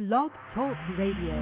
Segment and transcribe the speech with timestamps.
[0.00, 1.34] Blog Talk Radio.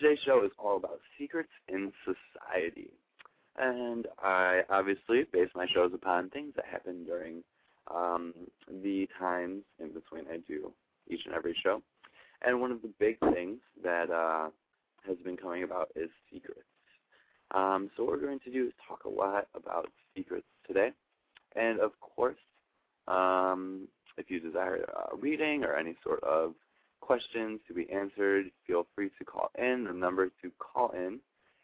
[0.00, 2.88] Today's show is all about secrets in society.
[3.58, 7.42] And I obviously base my shows upon things that happen during
[7.94, 8.32] um,
[8.82, 10.72] the times in between I do
[11.10, 11.82] each and every show.
[12.40, 14.48] And one of the big things that uh,
[15.06, 16.60] has been coming about is secrets.
[17.50, 20.92] Um, so what we're going to do is talk a lot about secrets today.
[21.56, 22.38] And of course,
[23.06, 23.86] um,
[24.16, 26.54] if you desire uh, reading or any sort of
[27.00, 29.84] questions to be answered, feel free to call in.
[29.84, 31.20] The number to call in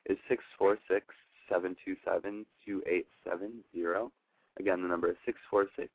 [0.06, 1.06] is 646
[1.48, 4.10] 727 2870.
[4.58, 5.90] Again, the number is 646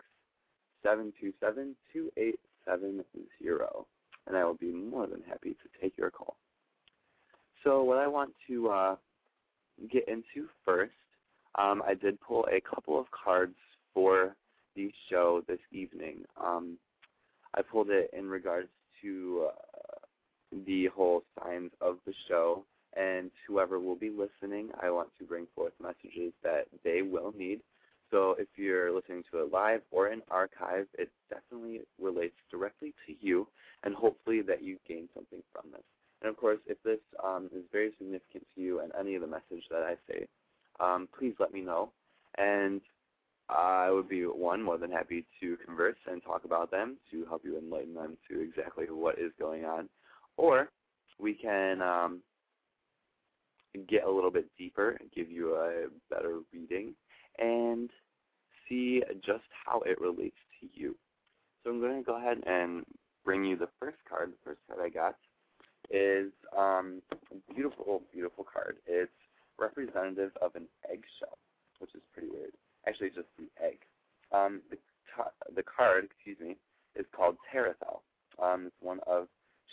[0.84, 3.86] 727 2870.
[4.28, 6.36] And I will be more than happy to take your call.
[7.64, 8.96] So, what I want to uh,
[9.92, 10.94] get into first,
[11.58, 13.56] um, I did pull a couple of cards
[13.94, 14.36] for
[14.76, 16.24] the show this evening.
[16.42, 16.78] Um,
[17.56, 18.70] I pulled it in regards
[19.02, 22.64] to uh, the whole signs of the show
[22.96, 27.62] and whoever will be listening, I want to bring forth messages that they will need.
[28.10, 33.14] So if you're listening to it live or in archive, it definitely relates directly to
[33.22, 33.48] you,
[33.84, 35.84] and hopefully that you gain something from this.
[36.22, 39.28] And of course, if this um, is very significant to you and any of the
[39.28, 40.28] message that I say,
[40.82, 41.92] um, please let me know.
[42.38, 42.82] And
[43.52, 47.42] I would be one more than happy to converse and talk about them to help
[47.44, 49.90] you enlighten them to exactly what is going on,
[50.38, 50.70] or
[51.20, 52.22] we can um,
[53.90, 56.94] get a little bit deeper and give you a better reading
[57.40, 57.90] and
[58.70, 60.96] see just how it relates to you.
[61.64, 62.86] So I'm going to go ahead and
[63.26, 64.32] bring you the first card.
[64.32, 65.16] The first card I got
[65.90, 68.78] is um, a beautiful, beautiful card.
[68.88, 69.12] It's
[69.60, 71.38] representative of an eggshell,
[71.80, 72.54] which is pretty weird
[72.88, 73.80] actually just the egg.
[74.32, 74.78] Um, the,
[75.56, 76.58] the card, excuse me,
[76.96, 78.00] is called Terathel.
[78.42, 79.28] Um, it's one of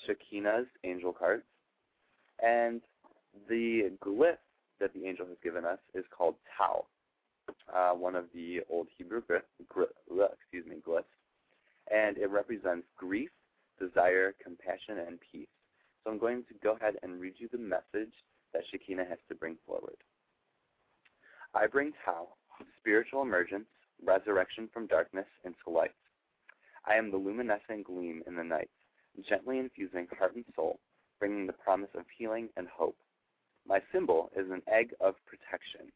[0.06, 1.44] Shekinah's angel cards.
[2.42, 2.80] And
[3.48, 4.36] the glyph
[4.80, 6.84] that the angel has given us is called Tau,
[7.74, 11.04] uh, one of the old Hebrew glyphs, excuse me, glyphs.
[11.92, 13.30] And it represents grief,
[13.80, 15.48] desire, compassion, and peace.
[16.04, 18.12] So I'm going to go ahead and read you the message
[18.52, 19.96] that Shekinah has to bring forward.
[21.54, 22.28] I bring Tau,
[22.78, 23.66] spiritual emergence,
[24.04, 25.94] resurrection from darkness into light.
[26.86, 28.70] I am the luminescent gleam in the night,
[29.28, 30.78] gently infusing heart and soul,
[31.18, 32.96] bringing the promise of healing and hope.
[33.66, 35.92] My symbol is an egg of protection,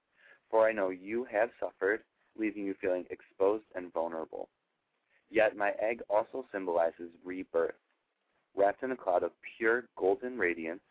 [0.50, 2.02] for I know you have suffered,
[2.38, 4.48] leaving you feeling exposed and vulnerable.
[5.30, 7.74] Yet my egg also symbolizes rebirth.
[8.54, 10.82] Wrapped in a cloud of pure golden radiance,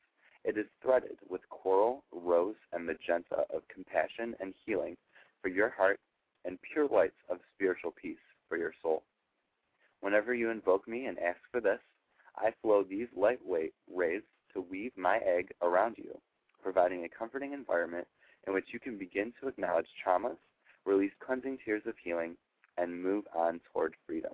[0.44, 4.98] it is threaded with coral, rose, and magenta of compassion and healing
[5.42, 6.00] for your heart
[6.46, 8.18] and pure lights of spiritual peace
[8.48, 9.04] for your soul.
[10.02, 11.80] Whenever you invoke me and ask for this,
[12.36, 14.24] I flow these lightweight rays
[14.54, 16.20] to weave my egg around you,
[16.62, 18.08] providing a comforting environment
[18.48, 20.38] in which you can begin to acknowledge traumas,
[20.86, 22.36] release cleansing tears of healing,
[22.78, 24.34] and move on toward freedom.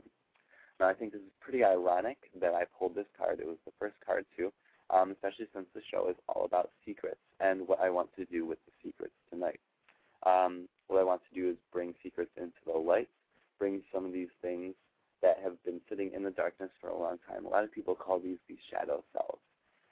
[0.79, 3.39] Now, I think this is pretty ironic that I pulled this card.
[3.39, 4.53] It was the first card, too,
[4.89, 8.45] um, especially since the show is all about secrets and what I want to do
[8.45, 9.59] with the secrets tonight.
[10.27, 13.07] Um, what I want to do is bring secrets into the light,
[13.59, 14.73] bring some of these things
[15.21, 17.45] that have been sitting in the darkness for a long time.
[17.45, 19.41] A lot of people call these the shadow selves.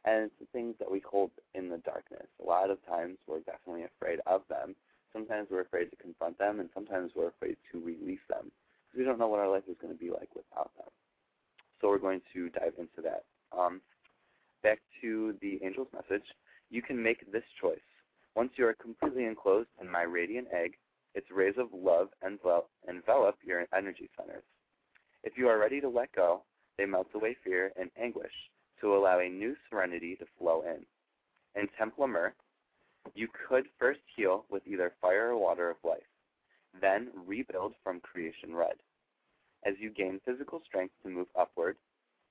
[0.04, 2.28] And it's the things that we hold in the darkness.
[2.44, 4.76] A lot of times we're definitely afraid of them.
[5.14, 8.52] Sometimes we're afraid to confront them, and sometimes we're afraid to release them
[8.86, 10.92] because we don't know what our life is going to be like without them.
[11.82, 13.24] So we're going to dive into that.
[13.58, 13.82] Um,
[14.62, 16.26] back to the angel's message.
[16.70, 17.80] You can make this choice.
[18.36, 20.76] Once you are completely enclosed in my radiant egg,
[21.14, 24.44] its rays of love envelop your energy centers.
[25.24, 26.44] If you are ready to let go,
[26.78, 28.34] they melt away fear and anguish
[28.82, 30.86] to allow a new serenity to flow in.
[31.60, 32.34] In Temple Myrrh,
[33.14, 36.04] you could first heal with either fire or water of life,
[36.82, 38.76] then rebuild from creation red.
[39.66, 41.78] As you gain physical strength to move upward,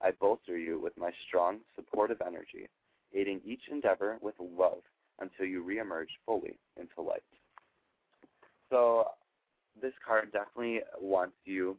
[0.03, 2.69] I bolster you with my strong, supportive energy,
[3.15, 4.83] aiding each endeavor with love
[5.20, 7.22] until you reemerge fully into light.
[8.70, 9.06] So
[9.81, 11.76] this card definitely wants you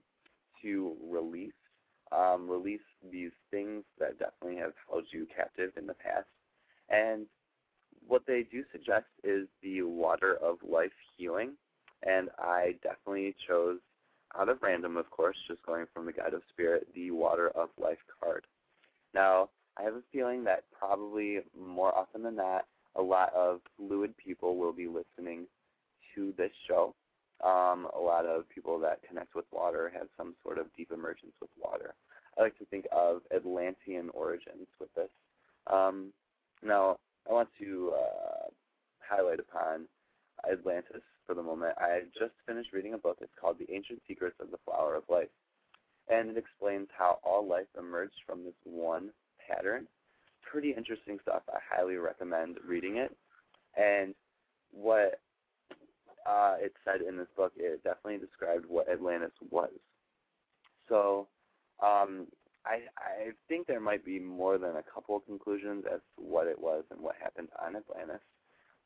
[0.61, 1.53] to release,
[2.11, 2.79] um, release
[3.11, 6.27] these things that definitely have held you captive in the past.
[6.89, 7.25] And
[8.07, 11.51] what they do suggest is the water of life healing.
[12.03, 13.79] And I definitely chose,
[14.37, 17.69] out of random, of course, just going from the Guide of Spirit, the water of
[17.81, 18.45] life card.
[19.13, 22.65] Now, I have a feeling that probably more often than not,
[22.95, 25.45] a lot of fluid people will be listening
[26.15, 26.93] to this show.
[27.43, 31.33] Um, a lot of people that connect with water have some sort of deep emergence
[31.41, 31.93] with water.
[32.37, 35.09] I like to think of Atlantean origins with this.
[35.71, 36.13] Um,
[36.63, 36.97] now,
[37.29, 38.47] I want to uh,
[38.99, 39.85] highlight upon
[40.49, 41.73] Atlantis for the moment.
[41.77, 43.17] I just finished reading a book.
[43.21, 45.29] It's called The Ancient Secrets of the Flower of Life.
[46.07, 49.09] And it explains how all life emerged from this one
[49.47, 49.87] pattern.
[50.49, 51.43] Pretty interesting stuff.
[51.49, 53.15] I highly recommend reading it.
[53.77, 54.13] And
[54.71, 55.19] what
[56.25, 59.71] uh, it said in this book, it definitely described what Atlantis was.
[60.87, 61.27] So
[61.83, 62.27] um,
[62.65, 66.59] I, I think there might be more than a couple conclusions as to what it
[66.59, 68.21] was and what happened on Atlantis.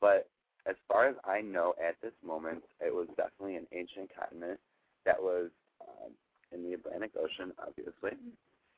[0.01, 0.30] But
[0.68, 4.60] as far as I know at this moment, it was definitely an ancient continent
[5.06, 5.50] that was
[5.82, 6.12] um,
[6.51, 8.18] in the Atlantic Ocean, obviously.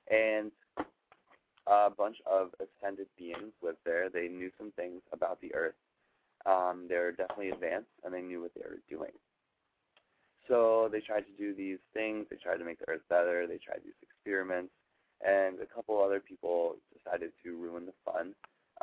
[0.10, 0.52] And
[1.68, 4.10] a bunch of ascended beings lived there.
[4.10, 5.76] They knew some things about the Earth
[6.46, 9.12] um, they were definitely advanced and they knew what they were doing.
[10.48, 12.26] So they tried to do these things.
[12.30, 13.46] They tried to make the Earth better.
[13.48, 14.74] They tried these experiments,
[15.26, 18.34] and a couple other people decided to ruin the fun.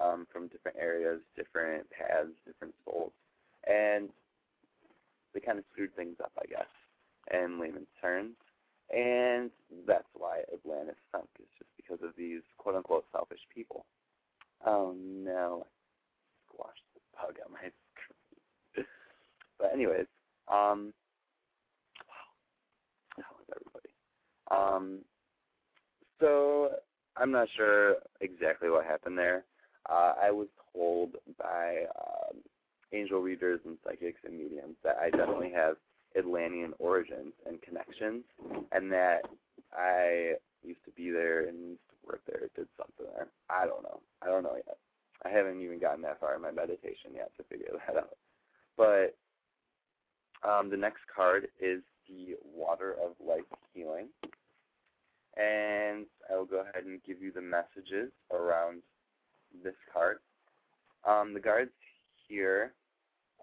[0.00, 3.12] um, from different areas, different paths, different souls,
[3.66, 4.08] and
[5.34, 6.70] they kind of screwed things up, I guess,
[7.32, 8.34] in layman's terms.
[8.94, 9.50] And
[9.86, 13.86] that's why Atlantis sunk, is just because of these quote unquote selfish people.
[14.66, 18.86] Oh no, I squashed the bug on my screen.
[19.58, 20.06] but anyways,
[20.48, 20.92] um,
[22.08, 22.28] wow,
[23.16, 23.88] how is everybody?
[24.50, 25.00] Um,
[26.20, 26.70] so
[27.16, 29.44] I'm not sure exactly what happened there.
[29.88, 32.38] Uh, I was told by um,
[32.92, 35.76] angel readers and psychics and mediums that I definitely have
[36.16, 38.24] Atlantean origins and connections,
[38.72, 39.20] and that
[39.72, 43.28] I used to be there and used to work there, did something there.
[43.50, 44.00] I don't know.
[44.22, 44.78] I don't know yet.
[45.24, 48.16] I haven't even gotten that far in my meditation yet to figure that out.
[48.76, 49.16] But
[50.48, 54.06] um, the next card is the Water of Life Healing.
[55.36, 58.82] And I will go ahead and give you the messages around
[59.62, 60.18] this card.
[61.06, 61.70] Um, the guards
[62.28, 62.72] here,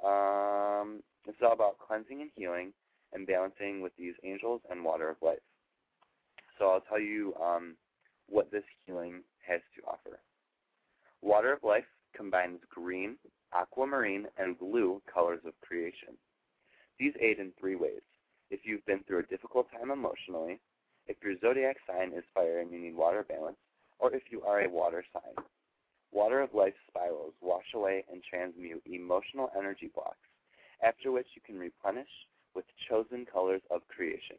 [0.04, 2.74] um, it's all about cleansing and healing
[3.14, 5.40] and balancing with these angels and water of life.
[6.58, 7.76] So I'll tell you um,
[8.28, 10.20] what this healing has to offer.
[11.22, 11.86] Water of life
[12.16, 13.18] combines green,
[13.54, 16.18] aquamarine, and blue colors of creation.
[17.00, 18.02] These aid in three ways.
[18.50, 20.60] If you've been through a difficult time emotionally,
[21.08, 23.58] if your zodiac sign is fire and you need water balance,
[24.00, 25.46] or if you are a water sign.
[26.12, 30.30] Water of life spirals wash away and transmute emotional energy blocks,
[30.84, 32.08] after which you can replenish
[32.54, 34.38] with chosen colors of creation.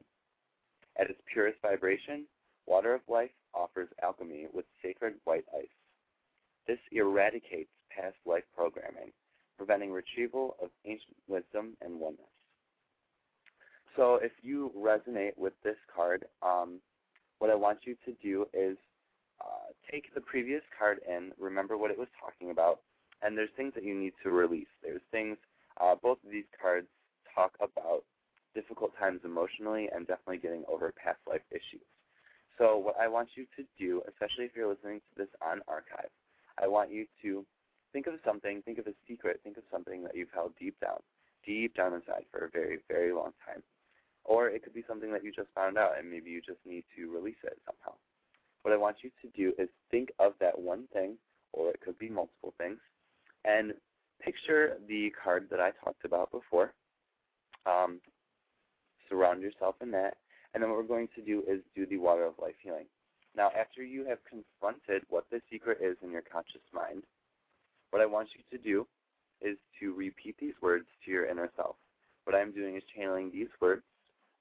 [0.99, 2.25] At its purest vibration,
[2.67, 5.67] water of life offers alchemy with sacred white ice.
[6.67, 9.13] This eradicates past life programming,
[9.57, 12.27] preventing retrieval of ancient wisdom and oneness.
[13.95, 16.81] So if you resonate with this card, um,
[17.39, 18.77] what I want you to do is
[19.41, 22.81] uh, take the previous card in, remember what it was talking about,
[23.23, 24.67] and there's things that you need to release.
[24.83, 25.39] There's things,
[25.81, 26.87] uh, both of these cards
[27.35, 28.05] talk about
[28.55, 28.93] difficult
[29.67, 31.85] emotionally and definitely getting over past life issues.
[32.59, 36.11] So what I want you to do, especially if you're listening to this on archive,
[36.63, 37.45] I want you to
[37.93, 41.01] think of something, think of a secret, think of something that you've held deep down,
[41.45, 43.63] deep down inside for a very, very long time.
[44.25, 46.85] Or it could be something that you just found out and maybe you just need
[46.97, 47.97] to release it somehow.
[48.63, 51.17] What I want you to do is think of that one thing,
[51.53, 52.79] or it could be multiple things,
[53.45, 53.75] and
[54.21, 56.73] picture the card that I talked about before.
[57.67, 58.01] Um,
[59.09, 60.17] surround yourself in that,
[60.53, 62.87] and then what we're going to do is do the water of life healing.
[63.37, 67.03] Now, after you have confronted what the secret is in your conscious mind,
[67.91, 68.87] what I want you to do
[69.41, 71.77] is to repeat these words to your inner self.
[72.25, 73.83] What I'm doing is channeling these words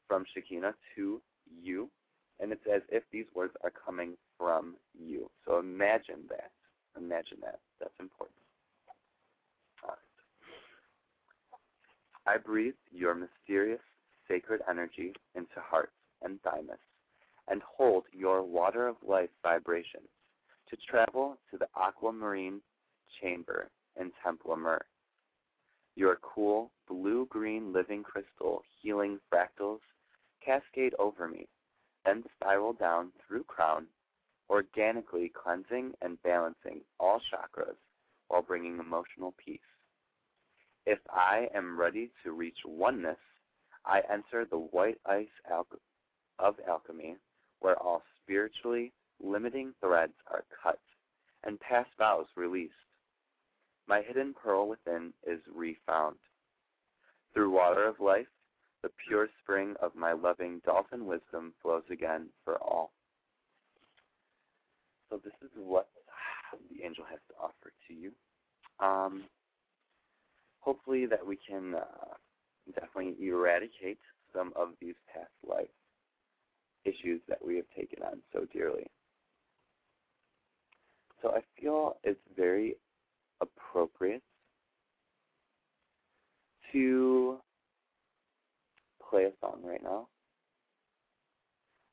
[0.08, 1.22] from Shekinah to
[1.62, 1.90] you
[2.40, 5.30] and it's as if these words are coming from you.
[5.46, 6.52] So imagine that.
[6.98, 7.60] Imagine that.
[7.80, 8.36] That's important.
[12.28, 13.82] I breathe your mysterious,
[14.28, 16.80] sacred energy into hearts and thymus,
[17.48, 20.10] and hold your water of life vibrations
[20.70, 22.62] to travel to the aquamarine
[23.22, 24.86] chamber in Temple Myrrh.
[25.96, 29.80] Your cool, blue-green living crystal healing fractals
[30.44, 31.48] cascade over me
[32.06, 33.88] then spiral down through crown,
[34.50, 37.76] organically cleansing and balancing all chakras
[38.28, 39.60] while bringing emotional peace.
[40.86, 43.18] If I am ready to reach oneness,
[43.86, 45.28] I enter the white ice
[46.40, 47.16] of alchemy,
[47.60, 48.92] where all spiritually
[49.24, 50.80] limiting threads are cut
[51.44, 52.74] and past vows released.
[53.88, 56.16] My hidden pearl within is refound.
[57.34, 58.28] Through water of life,
[58.82, 62.92] the pure spring of my loving dolphin wisdom flows again for all.
[65.10, 65.88] So this is what
[66.70, 68.12] the angel has to offer to you.
[68.80, 69.24] Um,
[70.60, 72.05] hopefully that we can uh,
[72.74, 74.00] definitely eradicate
[74.34, 75.68] some of these past life
[76.84, 78.88] issues that we have taken on so dearly.
[81.22, 82.76] So I feel it's very
[83.42, 84.22] appropriate
[86.72, 87.38] to
[89.10, 90.08] play a song right now.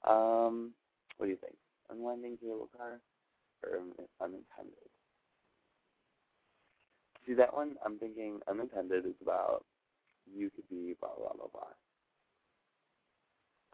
[0.04, 0.72] Um,
[1.16, 1.54] what do you think?
[1.90, 3.00] Unwinding Cable Car
[3.62, 3.78] or
[4.20, 4.74] Unintended?
[7.26, 7.76] See that one?
[7.84, 9.64] I'm thinking Unintended is about
[10.34, 11.62] you could be blah blah blah blah.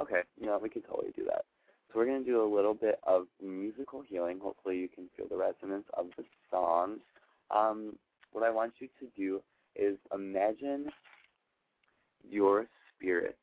[0.00, 1.44] Okay, you know we can totally do that.
[1.88, 4.38] So we're gonna do a little bit of musical healing.
[4.42, 6.98] Hopefully you can feel the resonance of the song.
[7.50, 7.96] Um,
[8.32, 9.40] what I want you to do
[9.74, 10.90] is imagine
[12.28, 13.38] your spirit,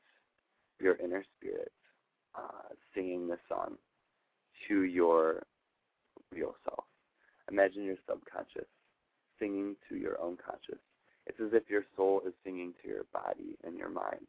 [0.80, 1.72] your inner spirit,
[2.36, 3.76] uh, singing the song
[4.68, 5.44] to your
[6.32, 6.86] real self.
[7.52, 8.68] Imagine your subconscious
[9.40, 10.82] singing to your own conscious.
[11.28, 14.28] It's as if your soul is singing to your body and your mind.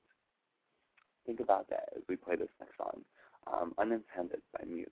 [1.26, 3.04] Think about that as we play this next song,
[3.52, 4.88] um, Unintended by Muse.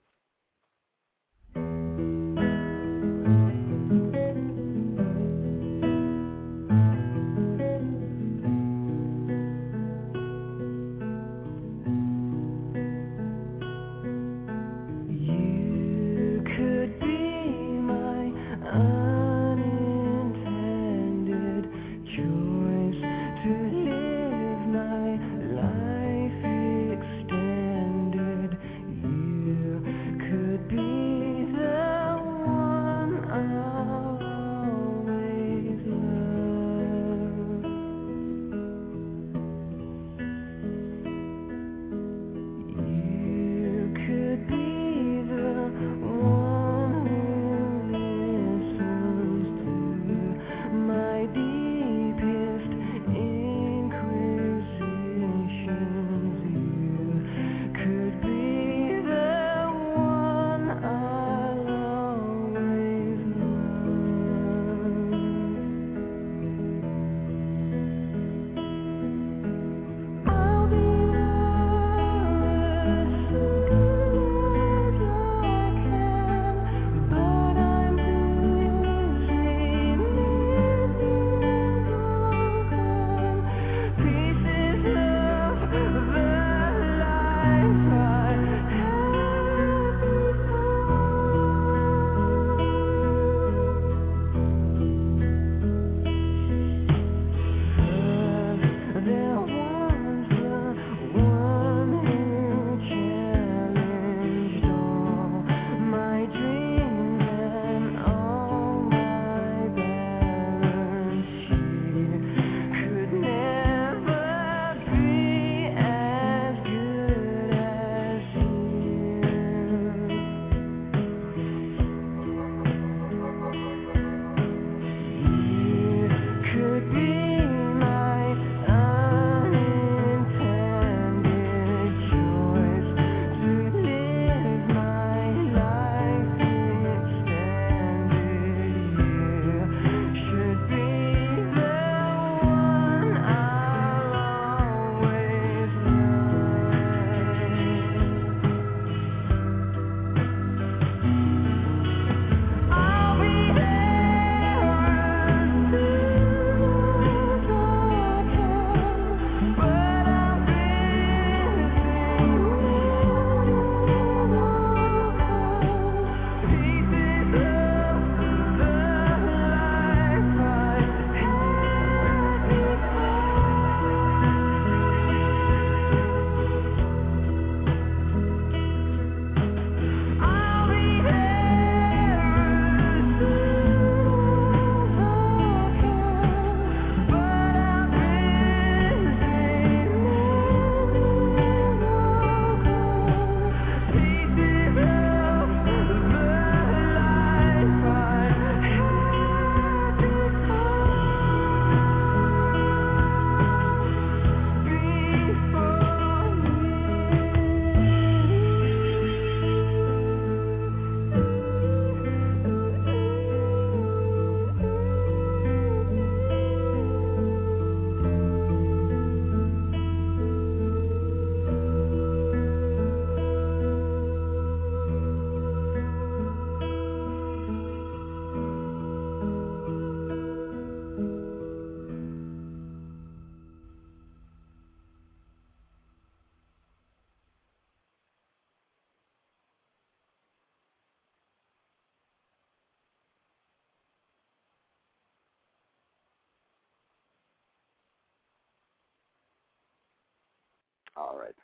[251.15, 251.35] All right.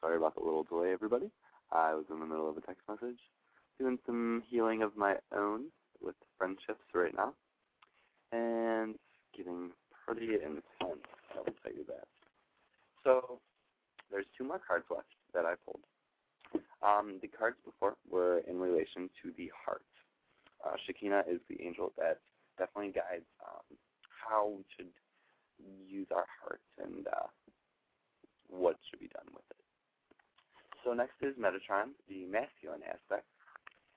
[0.00, 1.30] Sorry about the little delay, everybody.
[1.70, 3.20] I was in the middle of a text message
[3.78, 5.64] doing some healing of my own
[6.00, 7.34] with friendships right now.
[8.32, 8.94] And
[9.36, 9.72] getting
[10.06, 11.04] pretty intense,
[11.34, 12.08] I will tell you that.
[13.04, 13.40] So,
[14.10, 15.84] there's two more cards left that I pulled.
[16.82, 19.84] Um, the cards before were in relation to the heart.
[20.64, 22.20] Uh, Shekinah is the angel that
[22.56, 23.76] definitely guides um,
[24.08, 24.88] how we should
[25.86, 27.28] use our hearts and uh,
[28.50, 29.56] what should be done with it.
[30.84, 33.26] So next is Metatron, the masculine aspect,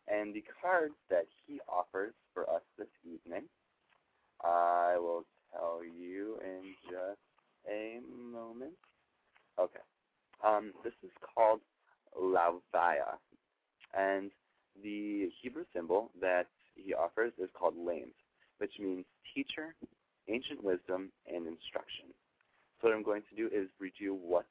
[0.07, 3.43] And the cards that he offers for us this evening,
[4.43, 7.19] I will tell you in just
[7.69, 7.99] a
[8.31, 8.73] moment.
[9.59, 9.79] Okay.
[10.45, 11.61] Um, this is called
[12.19, 13.17] Lavaya.
[13.97, 14.31] And
[14.83, 18.11] the Hebrew symbol that he offers is called Lamed,
[18.57, 19.75] which means teacher,
[20.27, 22.12] ancient wisdom, and instruction.
[22.83, 24.45] So what I'm going to do is read you what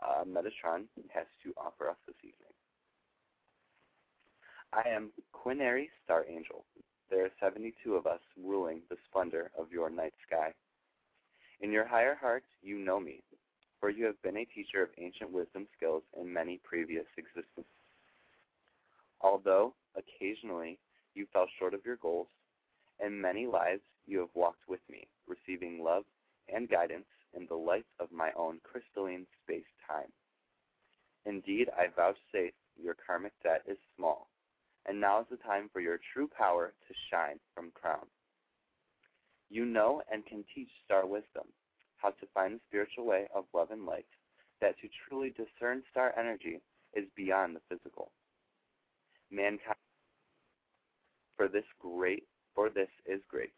[0.00, 2.54] uh, Metatron has to offer us this evening.
[4.72, 6.64] I am Quinary Star Angel.
[7.10, 10.52] There are 72 of us ruling the splendor of your night sky.
[11.60, 13.20] In your higher heart, you know me,
[13.80, 17.64] for you have been a teacher of ancient wisdom skills in many previous existences.
[19.20, 20.78] Although occasionally
[21.16, 22.28] you fell short of your goals,
[23.04, 26.04] in many lives you have walked with me, receiving love
[26.54, 30.12] and guidance in the light of my own crystalline space time.
[31.26, 34.28] Indeed, I vouchsafe your karmic debt is small,
[34.86, 38.06] and now is the time for your true power to shine from crown.
[39.50, 41.46] You know and can teach star wisdom,
[41.96, 44.06] how to find the spiritual way of love and light,
[44.60, 46.60] that to truly discern star energy
[46.94, 48.10] is beyond the physical.
[49.30, 49.76] Mankind
[51.36, 53.50] for this great for this is grace.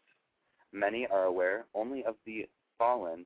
[0.73, 3.25] Many are aware only of the fallen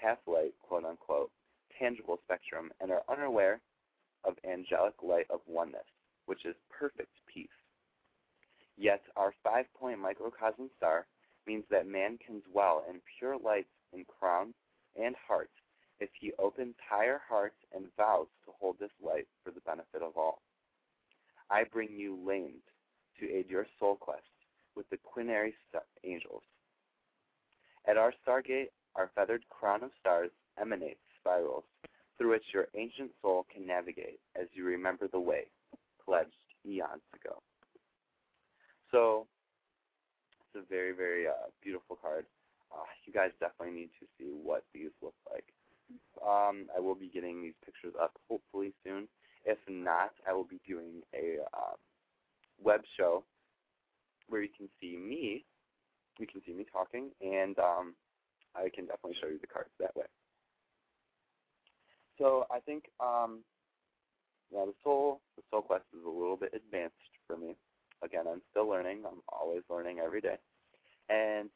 [0.00, 1.30] half light, quote unquote,
[1.78, 3.60] tangible spectrum and are unaware
[4.24, 5.86] of angelic light of oneness,
[6.26, 7.48] which is perfect peace.
[8.76, 11.06] Yet our five point microcosm star
[11.46, 14.54] means that man can dwell in pure lights in crown
[15.00, 15.50] and heart
[16.00, 20.16] if he opens higher hearts and vows to hold this light for the benefit of
[20.16, 20.40] all.
[21.50, 22.62] I bring you lamed
[23.18, 24.22] to aid your soul quest
[24.76, 25.54] with the quinary
[26.04, 26.42] angels.
[27.86, 31.64] At our stargate, our feathered crown of stars emanates spirals
[32.18, 35.44] through which your ancient soul can navigate as you remember the way
[36.04, 36.30] pledged
[36.66, 37.40] eons ago.
[38.90, 39.26] So,
[40.52, 42.26] it's a very, very uh, beautiful card.
[42.72, 45.44] Uh, you guys definitely need to see what these look like.
[46.22, 49.08] Um, I will be getting these pictures up hopefully soon.
[49.44, 51.76] If not, I will be doing a um,
[52.62, 53.24] web show
[54.28, 55.44] where you can see me.
[56.18, 57.94] You can see me talking, and um,
[58.54, 60.06] I can definitely show you the cards that way.
[62.18, 63.40] So I think um,
[64.52, 66.94] yeah, the soul the soul quest is a little bit advanced
[67.26, 67.56] for me.
[68.02, 69.02] Again, I'm still learning.
[69.06, 70.36] I'm always learning every day.
[71.08, 71.50] And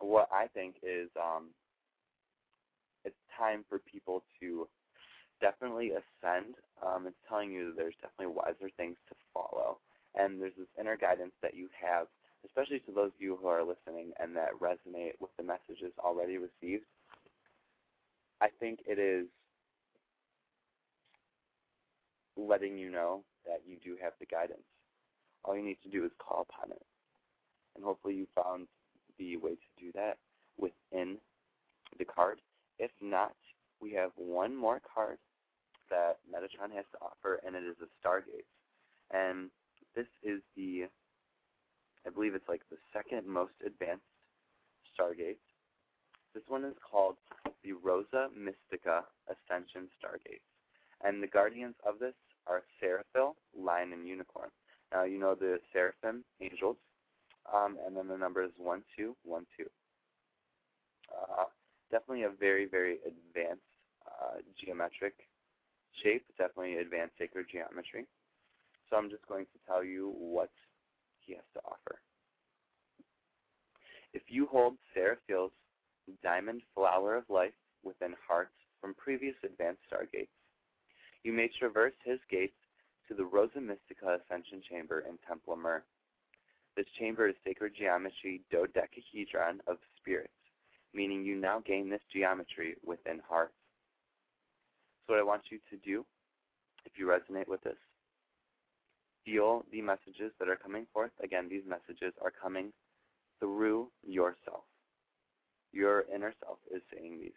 [0.00, 1.48] what I think is um,
[3.04, 4.68] it's time for people to
[5.40, 6.54] definitely ascend.
[6.84, 9.78] Um, it's telling you that there's definitely wiser things to follow.
[10.14, 12.06] And there's this inner guidance that you have,
[12.44, 16.38] especially to those of you who are listening and that resonate with the messages already
[16.38, 16.84] received.
[18.40, 19.26] I think it is
[22.36, 24.62] letting you know that you do have the guidance.
[25.44, 26.82] All you need to do is call upon it.
[27.74, 28.68] And hopefully you found
[29.18, 30.18] the way to do that
[30.56, 31.16] within
[31.98, 32.40] the card.
[32.78, 33.34] If not,
[33.80, 35.18] we have one more card
[35.90, 38.46] that Metatron has to offer, and it is a Stargate.
[39.10, 39.50] And
[39.96, 40.86] this is the,
[42.08, 44.08] I believe it's like the second most advanced
[44.96, 45.36] Stargate.
[46.32, 47.16] This one is called
[47.62, 50.40] the Rosa Mystica Ascension Stargate.
[51.04, 52.14] And the guardians of this
[52.46, 54.48] are Seraphiel, Lion, and Unicorn.
[54.90, 56.76] Now, you know the Seraphim, angels,
[57.54, 59.68] um, and then the number is 1212.
[61.12, 61.44] Uh,
[61.90, 63.60] definitely a very, very advanced
[64.06, 65.12] uh, geometric
[66.02, 68.06] shape, definitely advanced sacred geometry.
[68.88, 70.48] So I'm just going to tell you what
[71.28, 72.00] he has to offer.
[74.14, 75.52] If you hold Seraphiel's
[76.24, 77.52] diamond flower of life
[77.84, 80.32] within hearts from previous advanced stargates,
[81.22, 82.56] you may traverse his gates
[83.06, 85.84] to the Rosa Mystica Ascension Chamber in Temple Myrrh.
[86.76, 90.32] This chamber is sacred geometry dodecahedron of spirits,
[90.94, 93.54] meaning you now gain this geometry within hearts.
[95.06, 96.06] So what I want you to do,
[96.86, 97.76] if you resonate with this,
[99.24, 101.10] feel the messages that are coming forth.
[101.22, 102.72] Again, these messages are coming
[103.40, 104.64] through yourself.
[105.72, 107.32] Your inner self is saying these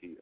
[0.00, 0.16] to you.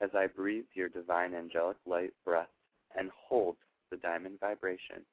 [0.00, 2.48] As I breathe your divine angelic light breath
[2.96, 3.56] and hold
[3.90, 5.04] the diamond vibration,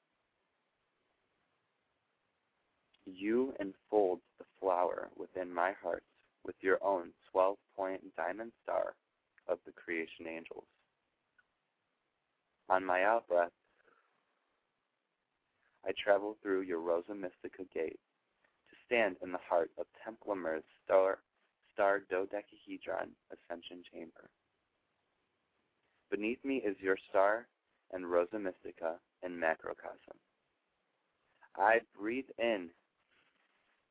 [3.06, 6.04] you enfold the flower within my heart
[6.46, 8.94] with your own 12 point diamond star
[9.48, 10.66] of the creation angels.
[12.68, 13.52] On my out breath,
[15.86, 18.00] I travel through your Rosa Mystica gate
[18.70, 21.20] to stand in the heart of Temple Myrrh's star,
[21.74, 24.30] star dodecahedron ascension chamber.
[26.10, 27.48] Beneath me is your star
[27.94, 30.18] and Rosa Mystica and macrocosm.
[31.56, 32.70] I breathe in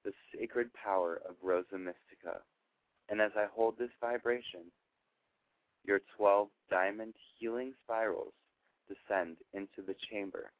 [0.04, 2.40] the sacred power of Rosa Mystica,
[3.08, 4.72] and as I hold this vibration,
[5.84, 8.32] your 12 diamond healing spirals
[8.88, 10.50] descend into the chamber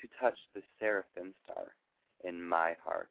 [0.00, 1.74] to touch the seraphim star
[2.24, 3.08] in my heart.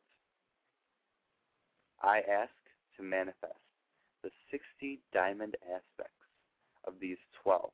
[2.01, 2.53] I ask
[2.97, 3.59] to manifest
[4.23, 6.13] the 60 diamond aspects
[6.87, 7.69] of these 12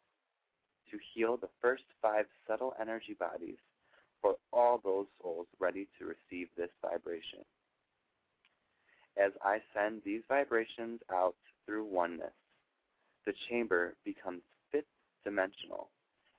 [0.91, 3.57] to heal the first five subtle energy bodies
[4.21, 7.39] for all those souls ready to receive this vibration.
[9.17, 11.35] As I send these vibrations out
[11.65, 12.33] through oneness,
[13.25, 14.85] the chamber becomes fifth
[15.23, 15.89] dimensional,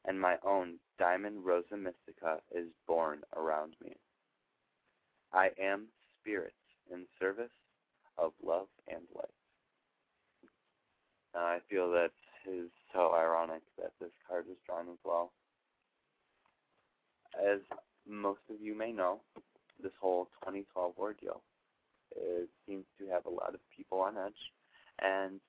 [0.06, 3.96] and my own diamond rosa mystica is born around me.
[5.32, 5.86] I am
[6.20, 6.54] spirit
[6.90, 7.50] in service
[8.16, 9.26] of love and light.
[11.34, 12.12] And I feel that
[12.46, 15.32] is so ironic that this card was drawn as well.
[17.36, 17.60] As
[18.08, 19.20] most of you may know,
[19.82, 21.42] this whole 2012 ordeal
[22.14, 24.52] it seems to have a lot of people on edge.
[25.00, 25.40] And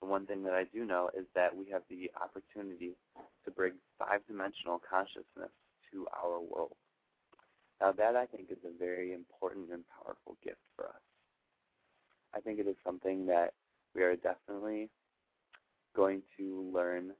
[0.00, 2.96] the one thing that I do know is that we have the opportunity
[3.44, 5.52] to bring five dimensional consciousness
[5.92, 6.76] to our world.
[7.80, 11.02] Now, that I think is a very important and powerful gift for us.
[12.34, 13.52] I think it is something that
[13.94, 14.90] we are definitely
[15.94, 17.12] going to learn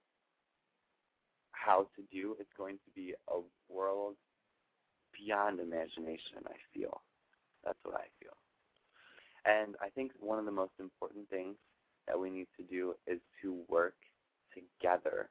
[1.52, 2.36] how to do.
[2.38, 3.38] It's going to be a
[3.72, 4.16] world
[5.12, 7.02] beyond imagination, I feel.
[7.64, 8.36] That's what I feel.
[9.44, 11.56] And I think one of the most important things
[12.06, 13.96] that we need to do is to work
[14.52, 15.30] together.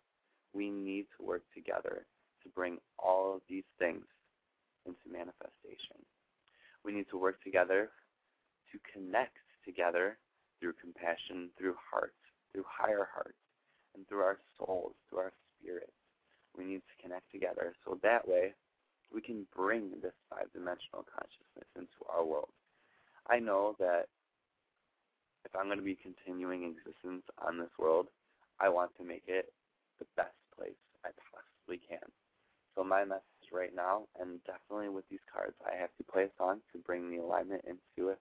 [0.53, 2.05] We need to work together
[2.43, 4.05] to bring all of these things
[4.85, 5.97] into manifestation.
[6.83, 7.89] We need to work together
[8.71, 10.17] to connect together
[10.59, 12.13] through compassion, through heart,
[12.51, 13.39] through higher hearts,
[13.95, 15.91] and through our souls, through our spirits.
[16.57, 18.53] We need to connect together so that way
[19.13, 22.49] we can bring this five dimensional consciousness into our world.
[23.29, 24.07] I know that
[25.45, 28.07] if I'm going to be continuing existence on this world,
[28.59, 29.51] I want to make it
[29.99, 32.07] the best place I possibly can.
[32.75, 36.33] So my message right now, and definitely with these cards, I have to play a
[36.37, 38.11] song to bring the alignment into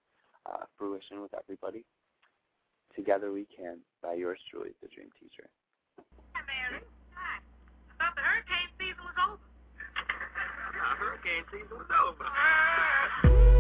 [0.47, 1.85] uh, fruition with everybody.
[2.95, 5.49] Together We Can by yours truly, The Dream Teacher.
[6.35, 6.83] Hi, Mary.
[7.17, 7.41] Hi.
[7.41, 9.41] I thought the hurricane season was over.
[10.77, 13.52] the hurricane season was over.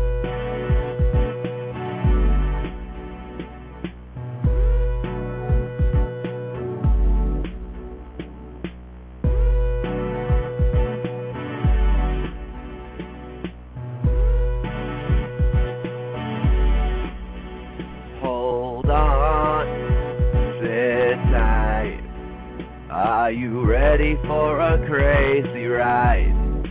[23.32, 26.70] You ready for a crazy ride?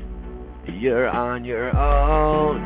[0.67, 2.62] You're on your own,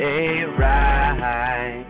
[0.00, 1.86] ain't right.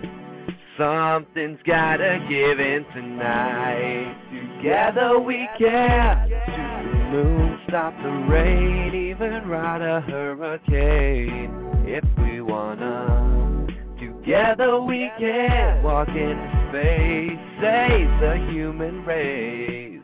[0.78, 4.14] Something's gotta give in tonight.
[4.58, 11.50] Together we can shoot the moon, stop the rain, even ride a hurricane
[11.86, 13.66] if we wanna.
[13.98, 19.95] Together we can walk into space, save the human race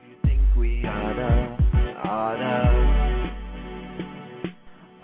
[0.56, 1.56] oughta,
[2.04, 3.32] oughta.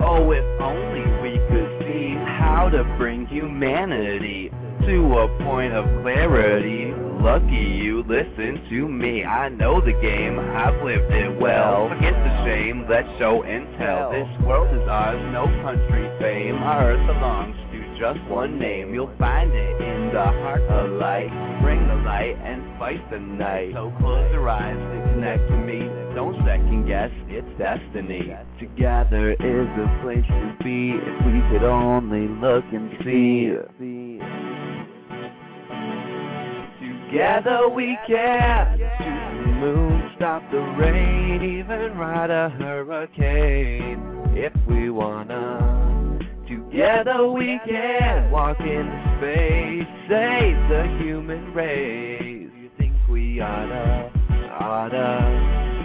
[0.01, 4.51] Oh, if only we could see how to bring humanity
[4.87, 6.93] to a point of clarity.
[7.21, 9.25] Lucky you listen to me.
[9.25, 11.89] I know the game, I've lived it well.
[11.89, 14.13] Forget the shame, let's show and tell.
[14.13, 16.57] This world is ours, no country fame.
[16.57, 17.57] Our earth belongs
[17.99, 18.95] just one name.
[18.95, 21.31] You'll find it in the heart of light.
[21.61, 23.73] Bring the light and fight the night.
[23.75, 25.81] So close your eyes and connect to me.
[26.15, 28.33] Don't second guess, it's destiny.
[28.61, 33.55] Together is a place to be if we could only look and see.
[37.11, 44.01] Together we can shoot the moon, stop the rain, even ride a hurricane
[44.37, 45.88] if we wanna.
[46.49, 52.51] Together we can walk into space, save the human race.
[52.57, 54.11] You think we oughta,
[54.59, 55.78] oughta?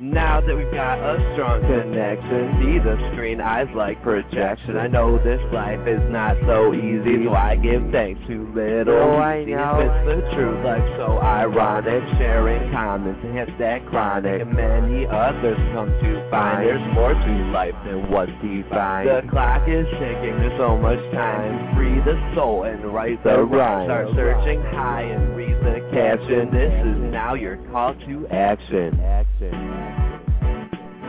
[0.00, 4.78] Now that we've got a strong connection, see the screen eyes like projection.
[4.78, 8.96] I know this life is not so easy, so I give thanks to little.
[8.96, 9.76] Oh, I know.
[9.76, 12.00] It's the truth, life so ironic.
[12.16, 17.32] Sharing comments and hits that chronic, and many others come to find there's more to
[17.52, 19.04] life than what's defined.
[19.04, 23.84] The clock is ticking, there's so much time free the soul and write the rhyme.
[23.84, 26.50] Start searching high and the caption.
[26.52, 28.98] This is now your call to action.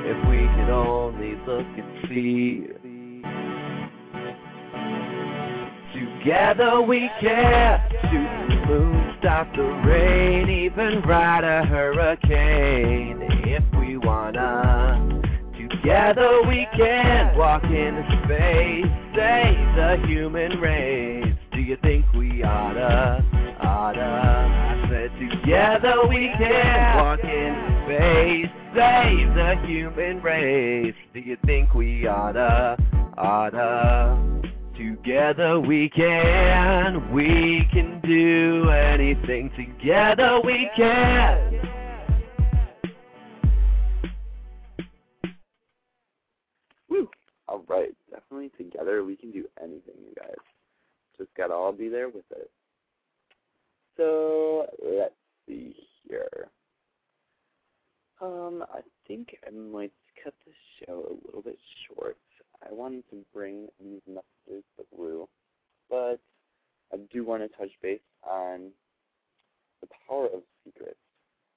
[0.03, 2.67] If we could only look and see.
[5.93, 13.97] Together we can shoot the moon, stop the rain, even ride a hurricane if we
[13.97, 15.21] wanna.
[15.57, 21.35] Together we can walk into space, save the human race.
[21.53, 23.23] Do you think we oughta,
[23.61, 24.60] oughta?
[25.41, 30.93] Together we can walk in space, save the human race.
[31.15, 32.77] Do you think we oughta,
[33.17, 34.21] oughta?
[34.77, 39.49] Together we can, we can do anything.
[39.55, 41.59] Together we can.
[46.87, 47.09] Woo!
[47.47, 50.35] All right, definitely together we can do anything, you guys.
[51.17, 52.51] Just gotta all be there with it.
[53.97, 55.13] So let's
[55.47, 55.75] see
[56.07, 56.49] here.
[58.21, 59.91] Um, I think I might
[60.23, 62.17] cut the show a little bit short.
[62.63, 64.63] I wanted to bring these messages
[64.95, 65.27] through,
[65.89, 66.19] but
[66.93, 68.69] I do want to touch base on
[69.81, 70.97] the power of secrets.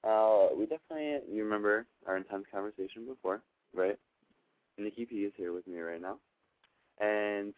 [0.03, 3.41] Uh, we definitely, you remember our intense conversation before,
[3.73, 3.97] right?
[4.77, 6.17] Nikki P is here with me right now,
[6.99, 7.53] and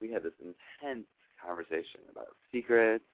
[0.00, 1.06] we had this intense
[1.44, 3.04] conversation about secrets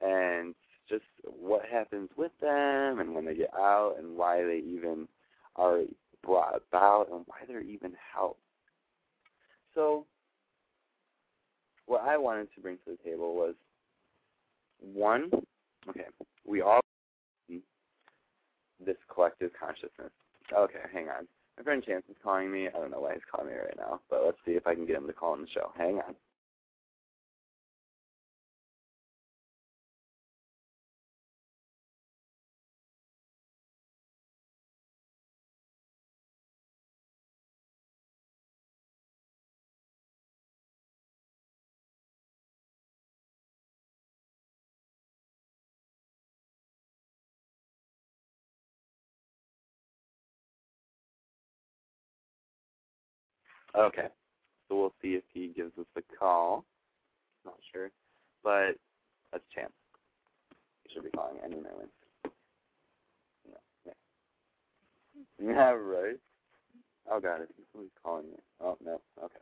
[0.00, 0.54] and
[0.88, 5.08] just what happens with them and when they get out and why they even
[5.56, 5.80] are
[6.22, 8.40] brought about and why they're even helped.
[9.74, 10.06] So,
[11.86, 13.54] what I wanted to bring to the table was
[14.80, 15.30] one,
[15.88, 16.06] okay,
[16.46, 16.80] we all
[18.84, 20.10] this collective consciousness.
[20.56, 21.26] Okay, hang on.
[21.56, 22.68] My friend Chance is calling me.
[22.68, 24.86] I don't know why he's calling me right now, but let's see if I can
[24.86, 25.72] get him to call in the show.
[25.76, 26.14] Hang on.
[53.76, 54.08] Okay.
[54.68, 56.64] So we'll see if he gives us a call.
[57.44, 57.90] Not sure.
[58.42, 58.76] But
[59.32, 59.72] that's Chance.
[60.84, 61.90] He should be calling any moment.
[63.48, 63.58] No.
[63.86, 63.92] Yeah.
[65.42, 66.16] Yeah, right.
[67.10, 68.36] Oh god, I think somebody's calling me.
[68.60, 69.00] Oh no.
[69.22, 69.34] Okay.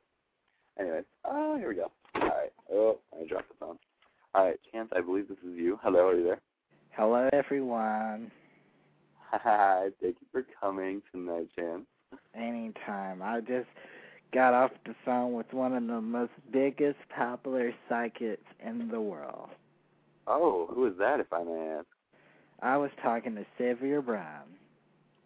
[0.79, 1.05] Anyways.
[1.25, 1.91] Oh, here we go.
[2.17, 2.53] Alright.
[2.73, 3.79] Oh, I dropped the phone.
[4.35, 5.79] Alright, Chance, I believe this is you.
[5.83, 6.41] Hello, are you there?
[6.91, 8.31] Hello, everyone.
[9.31, 11.87] Hi, thank you for coming tonight, Chance.
[12.35, 13.23] Anytime.
[13.23, 13.69] I just
[14.33, 19.49] got off the phone with one of the most biggest popular psychics in the world.
[20.27, 21.87] Oh, who is that, if I may ask?
[22.63, 24.55] I was talking to Sylvia Browne.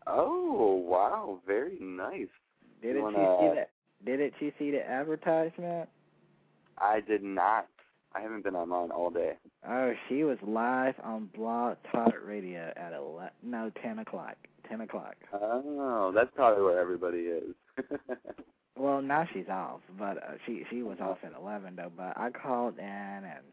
[0.06, 2.28] Oh, wow, very nice.
[2.80, 3.70] Didn't You you, wanna- see that?
[4.04, 5.88] Didn't you see the advertisement?
[6.78, 7.66] I did not.
[8.14, 9.32] I haven't been online all day.
[9.68, 14.36] Oh, she was live on Blog Talk Radio at ele- no ten o'clock.
[14.68, 15.16] Ten o'clock.
[15.32, 17.54] Oh, that's probably where everybody is.
[18.76, 21.92] Well, now she's off, but uh, she she was off at eleven though.
[21.96, 23.44] But I called in and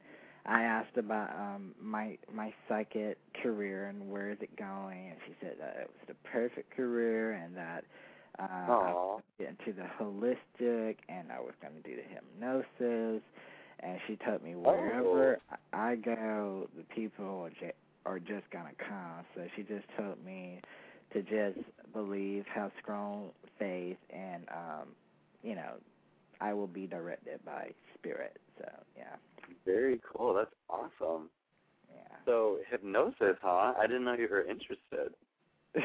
[0.45, 5.33] I asked about um my my psychic career and where is it going, and she
[5.41, 7.83] said that it was the perfect career and that
[8.39, 13.21] uh, I was into the holistic and I was going to do the hypnosis.
[13.83, 15.39] And she told me wherever
[15.73, 17.73] I go, the people are, ju-
[18.05, 19.25] are just gonna come.
[19.35, 20.61] So she just told me
[21.13, 24.87] to just believe, have strong faith, and um,
[25.43, 25.73] you know,
[26.39, 28.37] I will be directed by spirit.
[28.57, 29.15] So yeah,
[29.65, 30.33] very cool.
[30.33, 31.29] That's awesome.
[31.93, 32.15] yeah.
[32.25, 33.73] So hypnosis, huh?
[33.79, 35.13] I didn't know you were interested.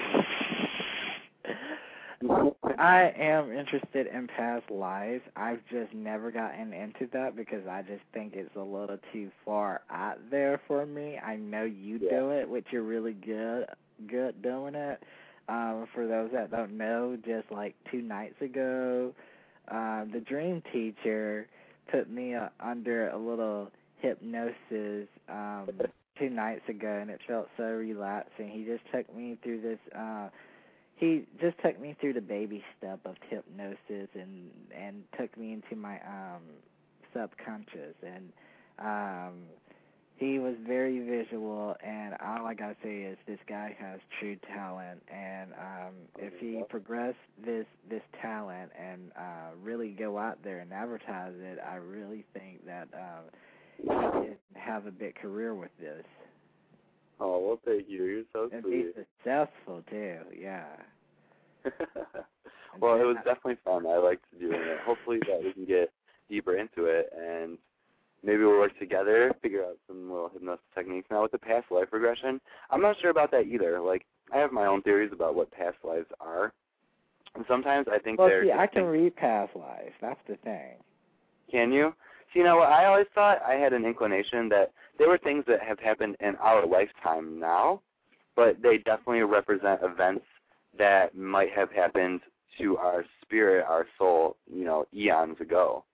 [2.78, 5.22] I am interested in past lives.
[5.36, 9.82] I've just never gotten into that because I just think it's a little too far
[9.90, 11.18] out there for me.
[11.18, 12.10] I know you Yeah.
[12.18, 13.66] do it, which you're really good
[14.08, 15.02] good doing it.
[15.48, 19.14] Um, for those that don't know, just like two nights ago,
[19.68, 21.46] uh, the dream teacher
[21.90, 25.68] put me uh, under a little hypnosis um,
[26.18, 28.48] two nights ago, and it felt so relaxing.
[28.48, 29.78] He just took me through this.
[29.96, 30.28] Uh,
[30.96, 35.76] he just took me through the baby step of hypnosis and and took me into
[35.76, 36.42] my um
[37.14, 38.32] subconscious and
[38.78, 39.34] um
[40.16, 45.02] he was very visual and all I gotta say is this guy has true talent
[45.12, 47.14] and um if he progress
[47.44, 52.64] this this talent and uh really go out there and advertise it I really think
[52.66, 53.24] that um
[53.78, 56.04] he could have a big career with this.
[57.20, 58.04] Oh well, thank you.
[58.04, 60.18] You're so and be successful too.
[60.38, 60.64] Yeah.
[62.80, 63.86] Well, it was definitely fun.
[63.86, 64.78] I liked doing it.
[64.84, 65.92] Hopefully that we can get
[66.28, 67.56] deeper into it and
[68.26, 71.06] maybe we'll work together, figure out some little hypnosis techniques.
[71.10, 73.80] Now with the past life regression, I'm not sure about that either.
[73.80, 74.04] Like
[74.34, 76.52] I have my own theories about what past lives are.
[77.36, 79.92] And sometimes I think Well, they're see, I can read past lives.
[80.00, 80.74] That's the thing.
[81.50, 81.94] Can you?
[82.32, 82.68] See, you know what?
[82.72, 86.34] I always thought I had an inclination that there were things that have happened in
[86.36, 87.80] our lifetime now,
[88.34, 90.24] but they definitely represent events
[90.76, 92.20] that might have happened
[92.58, 95.84] to our spirit, our soul, you know, eons ago.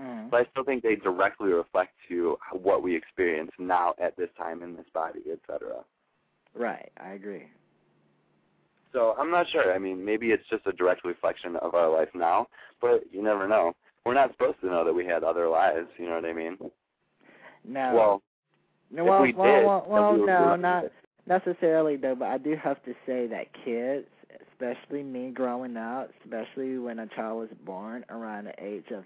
[0.00, 0.30] Mm.
[0.30, 4.62] But I still think they directly reflect to what we experience now at this time
[4.62, 5.84] in this body, etc.
[6.54, 7.46] Right, I agree.
[8.92, 9.72] So I'm not sure.
[9.72, 12.48] I mean, maybe it's just a direct reflection of our life now,
[12.80, 13.74] but you never know.
[14.04, 15.88] We're not supposed to know that we had other lives.
[15.96, 16.56] You know what I mean?
[17.64, 17.94] No.
[17.94, 18.22] Well,
[18.90, 20.92] no, well, we well, did, well, well we no, not it.
[21.26, 22.16] necessarily though.
[22.16, 24.06] But I do have to say that kids,
[24.52, 29.04] especially me growing up, especially when a child was born around the age of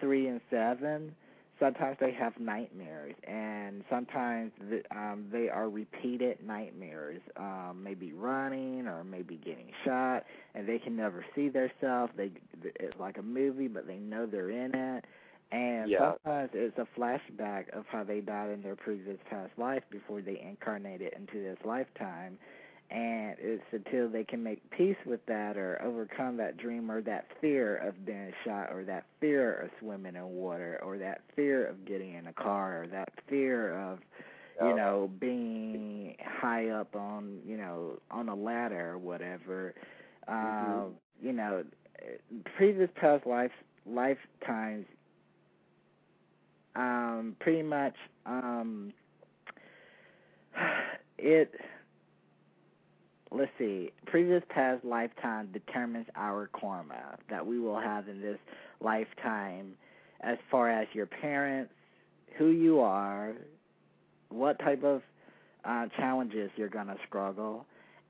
[0.00, 1.14] three and seven,
[1.58, 7.20] sometimes they have nightmares, and sometimes the, um, they are repeated nightmares.
[7.36, 10.24] Um, maybe running or maybe getting shot,
[10.54, 12.12] and they can never see themselves.
[12.16, 12.30] They
[12.62, 15.04] it's like a movie, but they know they're in it.
[15.52, 15.98] And Yeah.
[15.98, 20.40] sometimes it's a flashback of how they died in their previous past life before they
[20.40, 22.38] incarnated into this lifetime.
[22.90, 27.26] And it's until they can make peace with that or overcome that dream or that
[27.40, 31.84] fear of being shot or that fear of swimming in water or that fear of
[31.86, 34.00] getting in a car or that fear of
[34.60, 39.74] you know being high up on you know on a ladder or whatever
[40.42, 40.84] Mhm.
[40.84, 41.64] um you know
[42.56, 43.52] previous past life
[43.86, 44.86] lifetimes
[46.76, 47.94] um pretty much
[48.26, 48.92] um
[51.18, 51.54] it
[53.32, 58.38] let's see previous past lifetime determines our karma that we will have in this
[58.80, 59.72] lifetime
[60.22, 61.72] as far as your parents
[62.36, 63.34] who you are
[64.30, 65.02] what type of
[65.64, 67.66] uh challenges you're going to struggle.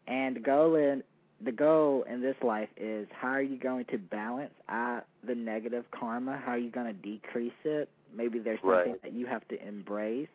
[0.07, 1.03] And the goal in
[1.45, 5.85] the goal in this life is how are you going to balance out the negative
[5.91, 6.41] karma?
[6.45, 7.89] How are you going to decrease it?
[8.15, 9.03] Maybe there's something Right.
[9.03, 10.29] that you have to embrace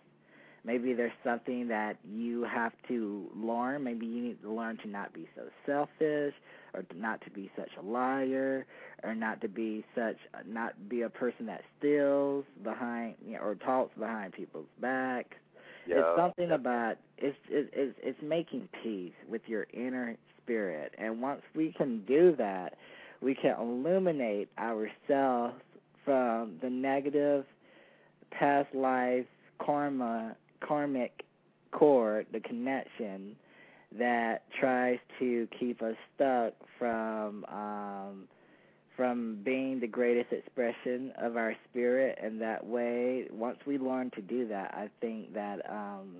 [0.66, 3.84] maybe there's something that you have to learn.
[3.84, 6.34] Maybe you need to learn to not be so selfish
[6.74, 8.66] or to not to be such a liar
[9.03, 13.55] or not to be such not be a person that steals behind you know, or
[13.55, 15.36] talks behind people's backs.
[15.88, 15.97] Yeah.
[15.99, 21.41] it's something about it's it, it's it's making peace with your inner spirit, and once
[21.55, 22.74] we can do that,
[23.22, 25.55] we can illuminate ourselves
[26.03, 27.45] from the negative
[28.32, 29.26] past life
[29.63, 30.36] karma
[30.66, 31.24] karmic
[31.72, 33.36] cord, the connection
[33.97, 38.28] that tries to keep us stuck from um
[38.97, 44.22] from being the greatest expression of our spirit and that way once we learn to
[44.22, 46.18] do that i think that um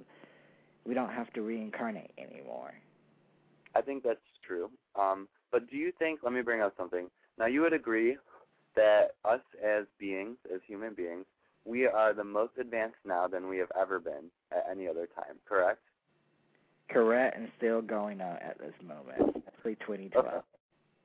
[0.86, 2.74] we don't have to reincarnate anymore
[3.76, 4.70] I think that's true.
[5.00, 6.22] Um, but do you think?
[6.24, 7.08] Let me bring up something.
[7.38, 8.18] Now, you would agree
[8.76, 11.26] that us as beings, as human beings,
[11.66, 15.36] we are the most advanced now than we have ever been at any other time.
[15.48, 15.80] Correct?
[16.88, 20.38] correct and still going on at this moment especially 2012 Okay.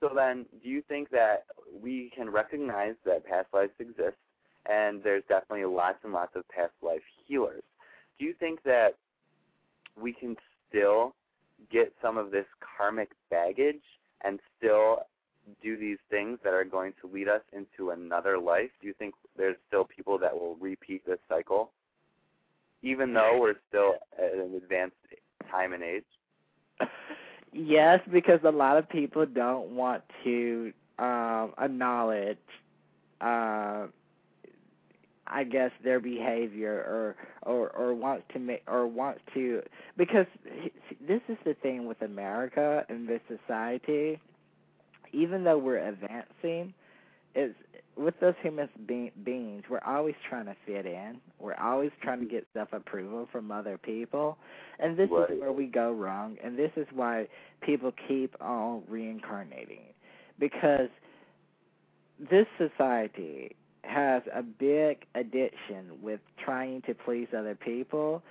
[0.00, 1.44] So then, do you think that
[1.80, 4.16] we can recognize that past lives exist,
[4.68, 7.62] and there's definitely lots and lots of past life healers?
[8.18, 8.96] Do you think that
[10.00, 10.36] we can
[10.68, 11.14] still
[11.70, 12.46] get some of this
[12.78, 13.82] karmic baggage
[14.24, 15.00] and still
[15.62, 18.70] do these things that are going to lead us into another life?
[18.80, 21.70] Do you think there's still people that will repeat this cycle,
[22.82, 24.96] even though we're still at an advanced
[25.50, 26.04] time and age?
[27.52, 32.38] Yes, because a lot of people don't want to um acknowledge
[33.20, 33.86] uh
[35.26, 39.62] I guess their behavior or or or wants to make or wants to
[39.96, 40.26] because
[41.06, 44.20] this is the thing with America and this society
[45.12, 46.72] even though we're advancing
[47.34, 47.54] is
[47.96, 52.26] with us human be- beings we're always trying to fit in we're always trying to
[52.26, 54.36] get self approval from other people
[54.78, 55.30] and this Right.
[55.30, 57.28] is where we go wrong and this is why
[57.60, 59.82] people keep on reincarnating
[60.38, 60.88] because
[62.30, 68.22] this society has a big addiction with trying to please other people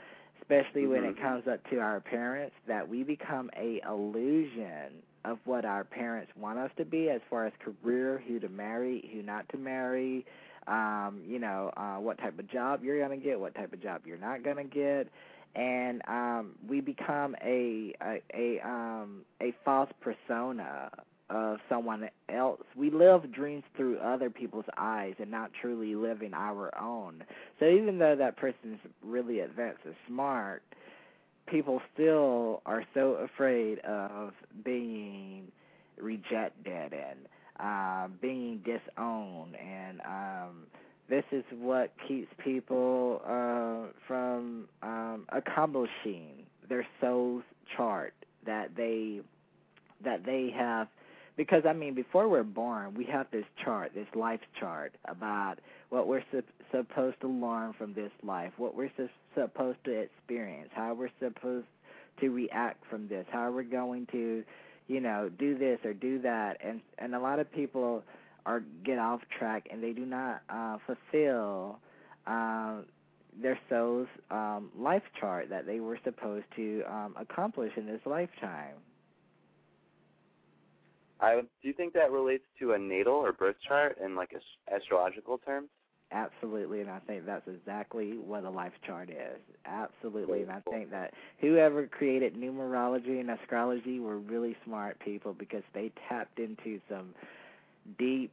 [0.42, 1.22] especially when it Mhm.
[1.22, 6.58] comes up to our parents that we become a illusion of what our parents want
[6.58, 10.26] us to be as far as career who to marry who not to marry
[10.68, 13.82] um you know uh what type of job you're going to get what type of
[13.82, 15.08] job you're not going to get
[15.56, 20.90] and um we become a a, a um a false persona
[21.30, 22.62] of someone else.
[22.76, 27.24] We live dreams through other people's eyes and not truly living our own.
[27.60, 30.64] So even though that person's really advanced and smart,
[31.52, 34.32] people still are so afraid of
[34.64, 35.52] being
[35.98, 37.20] rejected and
[37.60, 40.66] uh, being disowned and um
[41.10, 47.44] this is what keeps people uh from um accomplishing their soul's
[47.76, 48.14] chart
[48.46, 49.20] that they
[50.04, 50.88] that they have.
[51.36, 55.56] Because I mean before we're born we have this chart this life chart about
[55.90, 59.10] what we're su- supposed to learn from this life what we're su-
[59.40, 61.68] supposed to experience how we're supposed
[62.20, 64.44] to react from this how we're going to
[64.88, 68.04] you know do this or do that and and a lot of people
[68.46, 71.80] are get off track and they do not uh fulfill
[72.28, 72.78] uh,
[73.42, 78.76] their soul's um life chart that they were supposed to um accomplish in this lifetime
[81.22, 84.32] I do you think that relates to a natal or birth chart in like
[84.74, 85.70] astrological terms?
[86.12, 89.40] Absolutely, and I think that's exactly what a life chart is.
[89.66, 95.62] Absolutely, and I think that whoever created numerology and astrology were really smart people because
[95.74, 97.14] they tapped into some
[98.00, 98.32] deep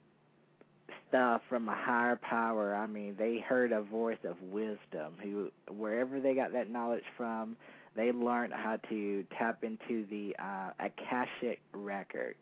[1.08, 2.74] stuff from a higher power.
[2.74, 7.56] I mean, they heard a voice of wisdom who wherever they got that knowledge from,
[7.94, 12.38] they learned how to tap into the uh Akashic records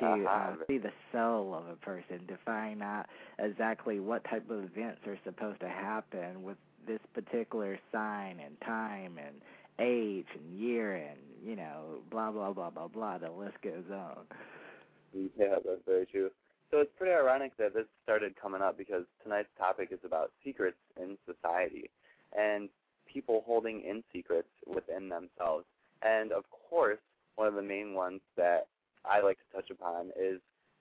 [0.00, 0.56] to uh, Uh-huh.
[0.66, 3.06] see the soul of a person, to find out
[3.38, 9.18] exactly what type of events are supposed to happen with this particular sign and time
[9.18, 9.36] and
[9.80, 13.18] age and year and you know blah blah blah blah blah.
[13.18, 14.26] The list goes on.
[15.12, 16.30] Yeah, that's very true.
[16.70, 20.76] So it's pretty ironic that this started coming up because tonight's topic is about secrets
[21.00, 21.90] in society
[22.36, 22.68] and
[23.12, 25.64] people holding in secrets within themselves.
[26.02, 26.98] And of course,
[27.36, 28.66] one of the main ones that
[29.04, 30.40] I like to touch upon is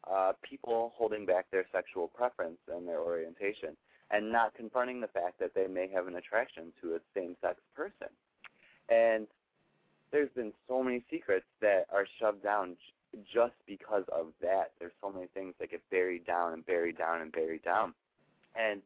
[0.09, 3.77] uh, people holding back their sexual preference and their orientation
[4.11, 7.59] and not confronting the fact that they may have an attraction to a same sex
[7.75, 8.09] person.
[8.89, 9.27] And
[10.11, 12.75] there's been so many secrets that are shoved down
[13.33, 14.71] just because of that.
[14.79, 17.93] There's so many things that get buried down and buried down and buried down.
[18.55, 18.81] And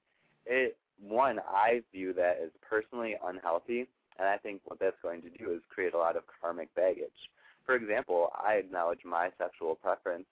[0.45, 5.29] it one, I view that as personally unhealthy and I think what that's going to
[5.29, 7.29] do is create a lot of karmic baggage
[7.67, 10.25] for example, I acknowledge my sexual preference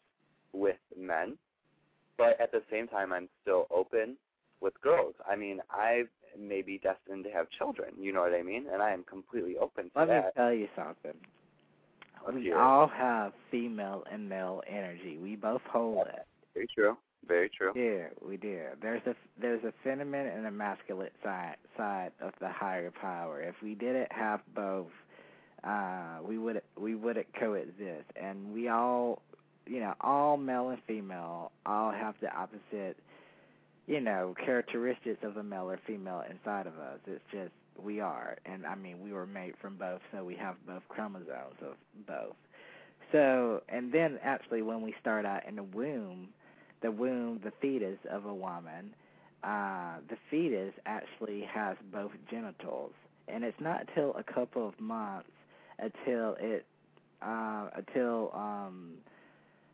[0.53, 1.37] with men,
[2.17, 4.15] but at the same time, I'm still open
[4.61, 5.13] with girls.
[5.29, 6.03] I mean, I
[6.39, 7.93] may be destined to have children.
[7.99, 8.65] You know what I mean?
[8.71, 11.13] And I am completely open to Let me tell you something.
[12.25, 15.19] Let's we all have female and male energy.
[15.21, 16.25] We both hold it.
[16.53, 16.97] Very true.
[17.27, 17.71] Very true.
[17.75, 18.59] Yeah, we do.
[18.81, 23.41] There's a there's a feminine and a masculine side side of the higher power.
[23.41, 24.87] If we didn't have both,
[25.65, 28.05] uh, we would we wouldn't coexist.
[28.15, 29.21] And we all,
[29.65, 32.97] you know, all male and female, all have the opposite,
[33.87, 36.99] you know, characteristics of a male or female inside of us.
[37.07, 37.51] It's just
[37.81, 41.57] we are, and I mean, we were made from both, so we have both chromosomes
[41.61, 41.75] of
[42.07, 42.35] both.
[43.11, 46.29] So, and then actually, when we start out in the womb,
[46.81, 48.93] the womb, the fetus of a woman,
[49.43, 52.93] uh, the fetus actually has both genitals,
[53.27, 55.29] and it's not until a couple of months
[55.79, 56.65] until it,
[57.21, 58.93] uh, until um,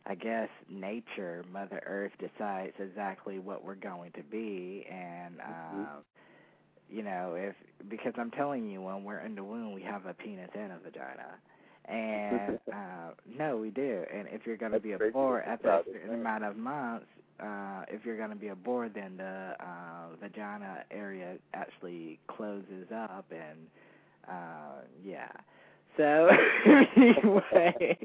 [0.06, 5.88] I guess nature, Mother Earth decides exactly what we're going to be, and uh, Mhm.
[6.88, 7.54] you know, if
[7.88, 10.78] because I'm telling you, when we're in the womb, we have a penis and a
[10.78, 11.38] vagina.
[11.86, 14.04] And uh no, we do.
[14.12, 17.06] And if you're going to That's be a boar after a certain amount of months,
[17.40, 22.88] uh if you're going to be a boar, then the uh vagina area actually closes
[22.94, 23.66] up, and
[24.28, 25.28] uh yeah.
[25.96, 26.28] So
[26.96, 27.98] anyway,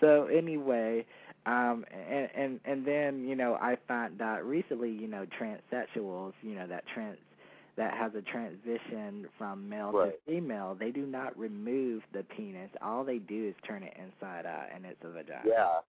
[0.00, 1.06] so anyway,
[1.46, 6.54] um, and and and then you know I found out recently, you know, transsexuals, you
[6.54, 7.18] know, that trans
[7.76, 10.12] that has a transition from male Right.
[10.26, 12.70] to female, they do not remove the penis.
[12.82, 15.42] All they do is turn it inside out, and it's a vagina.
[15.46, 15.80] Yeah,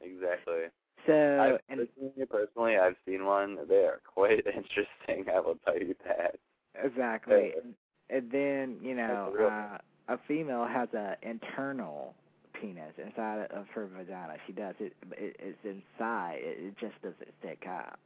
[0.00, 0.64] exactly.
[1.06, 3.58] So I've and personally, personally, I've seen one.
[3.68, 5.32] They are quite interesting.
[5.34, 6.36] I will tell you that.
[6.84, 7.60] exactly, Yeah.
[7.62, 7.74] and,
[8.10, 9.78] and then you know uh,
[10.10, 12.14] a female has an internal
[12.60, 14.34] penis inside of her vagina.
[14.46, 14.92] She does it.
[15.12, 16.38] it it's inside.
[16.40, 17.98] It, it just doesn't stick out.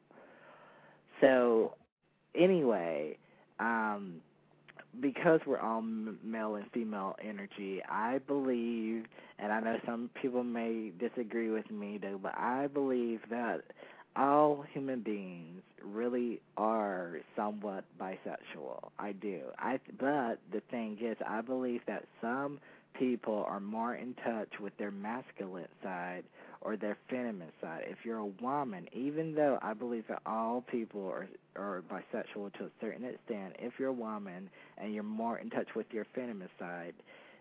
[1.21, 1.75] So
[2.35, 3.17] anyway,
[3.59, 4.17] um,
[5.01, 9.07] because we're all male and female energy, I believe,
[9.39, 13.63] and I know some people may disagree with me, though, but I believe that
[14.17, 18.91] all human beings really are somewhat bisexual.
[18.99, 19.41] I do.
[19.59, 22.61] I but the thing is, I believe that some
[22.99, 26.23] people are more in touch with their masculine side
[26.61, 27.83] or their feminine side.
[27.87, 32.65] If you're a woman, even though I believe that all people are are bisexual to
[32.65, 34.49] a certain extent, if you're a woman
[34.79, 36.95] and you're more in touch with your feminine side,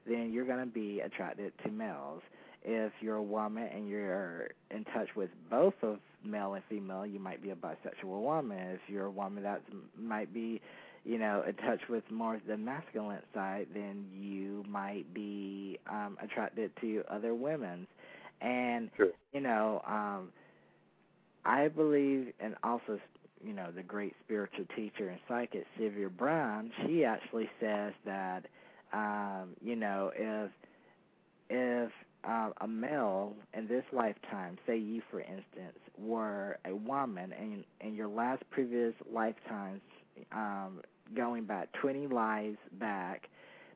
[0.06, 2.22] then you're going to be attracted to males.
[2.64, 7.20] If you're a woman and you're in touch with both of male and female, you
[7.20, 8.58] might be a bisexual woman.
[8.58, 9.62] If you're a woman that
[10.00, 10.62] might be,
[11.04, 16.72] you know, in touch with more the masculine side, then you might be um attracted
[16.82, 17.88] to other women.
[18.42, 19.12] And Sure.
[19.34, 20.30] you know, um
[21.46, 23.00] I believe and also
[23.46, 28.46] you know, the great spiritual teacher and psychic Sylvia Browne, she actually says that
[28.94, 30.52] um, you know, if
[31.50, 31.92] if
[32.28, 37.96] uh, a male in this lifetime, say you for instance, were a woman and in
[37.96, 39.82] your last previous lifetimes,
[40.32, 40.82] um,
[41.16, 43.28] going back 20 lives back,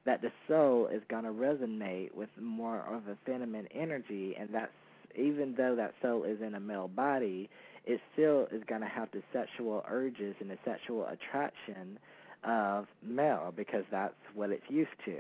[0.06, 4.72] that the soul is going to resonate with more of a feminine energy, and that's
[5.16, 7.50] even though that soul is in a male body,
[7.86, 11.98] it still is going to have the sexual urges and the sexual attraction
[12.44, 15.18] of male because that's what it's used to.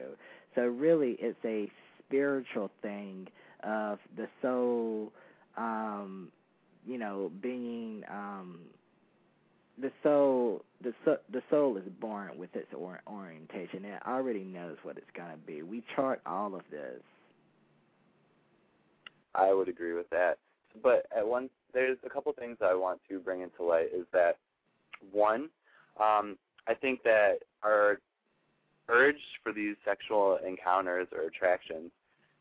[0.55, 1.69] So really, it's a
[2.07, 3.27] spiritual thing
[3.63, 5.11] of the soul,
[5.57, 6.29] um,
[6.85, 8.59] you know, being um,
[9.79, 10.63] the soul.
[10.83, 10.93] The
[11.31, 13.83] the soul is born with its or, orientation.
[13.85, 15.63] It already knows what it's going to be.
[15.63, 17.01] We chart all of this.
[19.33, 20.37] I would agree with that.
[20.83, 23.87] But at one, there's a couple things I want to bring into light.
[23.93, 24.37] Is that
[25.11, 25.49] one?
[25.99, 26.37] Um,
[26.67, 27.99] I think that our
[28.89, 31.91] urge for these sexual encounters or attractions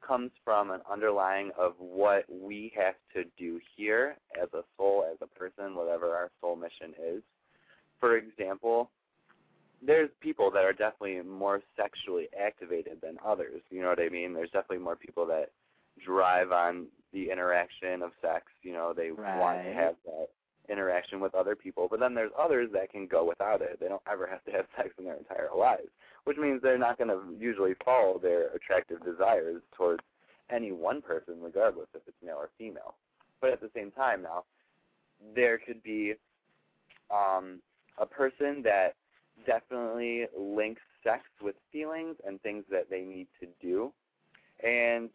[0.06, 5.18] comes from an underlying of what we have to do here as a soul, as
[5.20, 7.22] a person, whatever our soul mission is.
[8.00, 8.90] For example,
[9.84, 13.62] there's people that are definitely more sexually activated than others.
[13.70, 14.34] You know what I mean?
[14.34, 15.50] There's definitely more people that
[16.04, 18.46] drive on the interaction of sex.
[18.62, 19.38] You know, they right.
[19.38, 20.28] want to have that
[20.70, 21.88] interaction with other people.
[21.90, 23.78] But then there's others that can go without it.
[23.80, 25.88] They don't ever have to have sex in their entire lives,
[26.24, 30.02] which means they're not going to usually follow their attractive desires towards
[30.50, 32.94] any one person, regardless if it's male or female.
[33.40, 34.44] But at the same time, now
[35.34, 36.14] there could be
[37.10, 37.60] um,
[37.98, 38.94] a person that
[39.46, 43.92] definitely links sex with feelings and things that they need to do,
[44.64, 45.10] and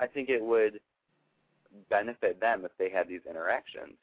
[0.00, 0.80] I think it would
[1.90, 3.94] benefit them if they had these interactions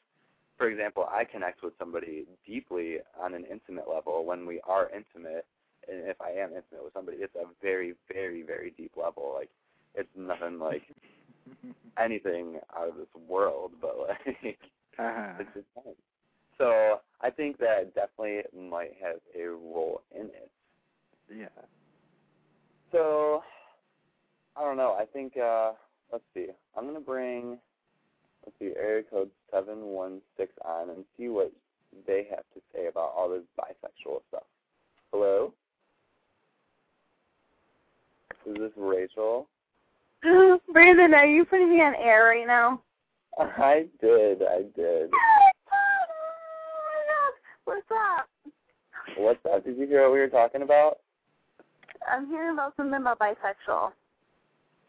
[0.62, 5.44] for example, I connect with somebody deeply on an intimate level when we are intimate,
[5.88, 9.34] and if I am intimate with somebody, it's a very, very, very deep level.
[9.36, 9.50] Like
[9.96, 10.82] it's nothing like
[11.98, 14.56] anything out of this world, but like
[15.00, 15.32] uh-huh.
[15.40, 15.94] it's just fun.
[16.58, 20.50] So I think that definitely might have a role in it.
[21.28, 21.62] Yeah.
[22.92, 23.42] So
[24.56, 24.96] I don't know.
[24.96, 25.72] I think uh
[26.12, 26.46] let's see.
[26.76, 27.58] I'm gonna bring
[28.44, 31.52] let's see, area code 716 on and see what
[32.06, 34.44] they have to say about all this bisexual stuff.
[35.12, 35.52] Hello?
[38.46, 39.46] Is this Rachel?
[40.72, 42.80] Brandon, are you putting me on air right now?
[43.38, 45.10] I did, I did.
[47.64, 48.28] What's up?
[49.16, 49.64] What's up?
[49.64, 50.98] Did you hear what we were talking about?
[52.10, 53.92] I'm hearing about something about bisexual.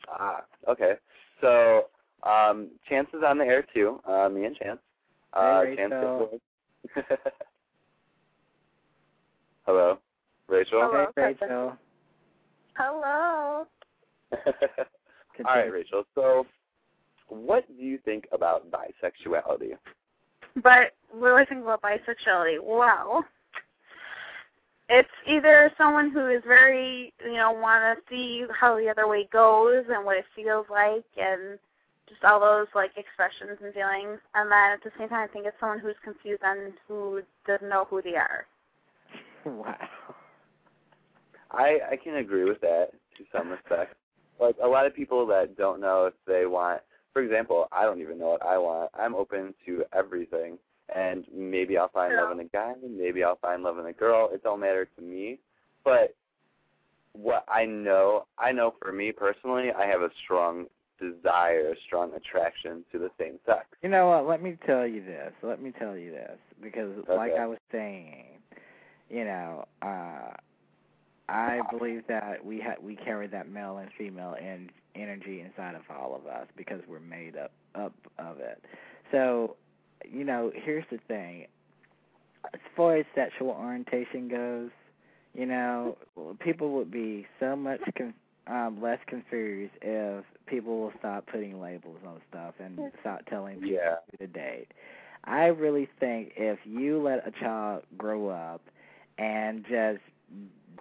[0.09, 0.93] Ah, okay.
[1.41, 1.83] So,
[2.25, 3.99] um, Chance is on the air too.
[4.07, 4.79] Uh, me and Chance.
[5.33, 6.29] Uh, hey, Rachel.
[6.93, 7.09] Chance
[9.65, 9.97] Hello,
[10.47, 10.81] Rachel.
[10.81, 11.77] Hello, Hey, Rachel.
[12.75, 13.65] Hello.
[15.45, 16.03] All right, Rachel.
[16.15, 16.45] So,
[17.29, 19.77] what do you think about bisexuality?
[20.61, 22.57] But what do I think about bisexuality?
[22.61, 23.25] Well,
[24.89, 29.27] it's either someone who is very, you know, want to see how the other way
[29.31, 31.57] goes and what it feels like and
[32.09, 35.45] just all those like expressions and feelings, and then at the same time, I think
[35.45, 38.45] it's someone who's confused and who doesn't know who they are.
[39.45, 39.75] Wow.
[41.51, 43.95] I I can agree with that to some respect.
[44.39, 46.81] Like a lot of people that don't know if they want,
[47.11, 48.89] for example, I don't even know what I want.
[48.97, 50.57] I'm open to everything,
[50.95, 54.29] and maybe I'll find love in a guy, maybe I'll find love in a girl.
[54.33, 55.39] It don't matter to me.
[55.83, 56.15] But
[57.13, 60.65] what I know, I know for me personally, I have a strong
[61.11, 63.65] desire, a strong attraction to the same sex.
[63.81, 64.27] You know what?
[64.27, 65.31] Let me tell you this.
[65.41, 68.25] Let me tell you this because, like I was saying,
[69.09, 70.31] you know, uh,
[71.29, 75.83] I believe that we ha- we carry that male and female en- energy inside of
[75.89, 78.63] all of us because we're made up up of it.
[79.11, 79.55] So,
[80.09, 81.47] you know, here's the thing.
[82.53, 84.69] As far as sexual orientation goes,
[85.33, 85.97] you know,
[86.39, 88.13] people would be so much con-
[88.47, 93.71] um, less confused if people will stop putting labels on stuff and stop telling people
[93.75, 93.95] Yeah.
[94.11, 94.67] who to date.
[95.25, 98.61] I really think if you let a child grow up
[99.17, 100.01] and just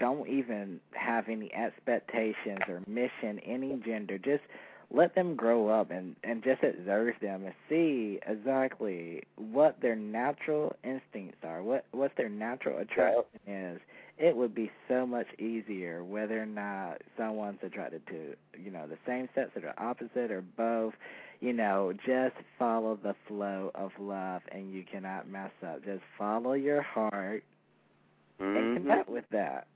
[0.00, 4.42] don't even have any expectations or mission, any gender, just
[4.90, 10.74] let them grow up and and just observe them and see exactly what their natural
[10.84, 13.80] instincts are, what what their natural attraction is.
[14.22, 18.96] It would be so much easier whether or not someone's attracted to, you know, the
[19.04, 20.94] same sex or the opposite or both.
[21.40, 25.84] You know, just follow the flow of love and you cannot mess up.
[25.84, 27.42] Just follow your heart
[28.38, 28.74] and Mhm.
[28.76, 29.66] connect with that.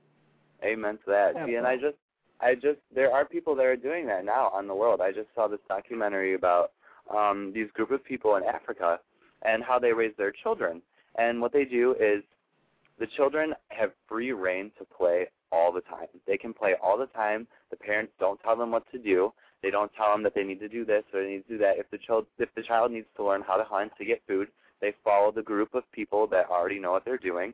[0.62, 1.34] Amen to that.
[1.34, 1.96] Yeah, See, and I just,
[2.38, 5.00] I just, there are people that are doing that now on the world.
[5.00, 6.70] I just saw this documentary about
[7.10, 9.00] um these group of people in Africa
[9.42, 10.82] and how they raise their children.
[11.16, 12.22] And what they do is,
[12.98, 16.08] the children have free reign to play all the time.
[16.26, 17.46] They can play all the time.
[17.70, 19.32] The parents don't tell them what to do.
[19.62, 21.58] They don't tell them that they need to do this or they need to do
[21.58, 21.78] that.
[21.78, 24.48] If the child, if the child needs to learn how to hunt to get food,
[24.80, 27.52] they follow the group of people that already know what they're doing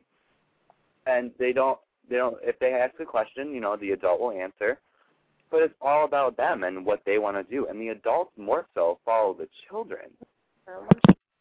[1.05, 1.79] and they don't
[2.09, 4.79] they don't if they ask a question you know the adult will answer
[5.51, 8.65] but it's all about them and what they want to do and the adults more
[8.73, 10.09] so follow the children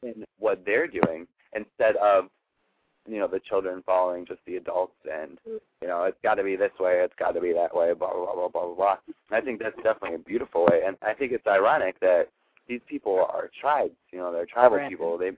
[0.03, 2.27] in what they're doing instead of
[3.09, 6.57] you know the children following just the adults and you know it's got to be
[6.57, 9.15] this way it's got to be that way blah blah blah blah blah blah and
[9.33, 12.29] i think that's definitely a beautiful way and i think it's ironic that
[12.69, 14.91] these people are tribes you know they're tribal Brandon.
[14.91, 15.31] people they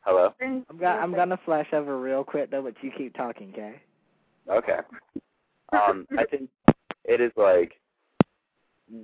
[0.00, 3.80] hello I'm gonna I'm gonna flash over real quick though, but you keep talking, okay?
[4.50, 4.78] Okay.
[5.72, 6.48] Um, I think
[7.04, 7.72] it is like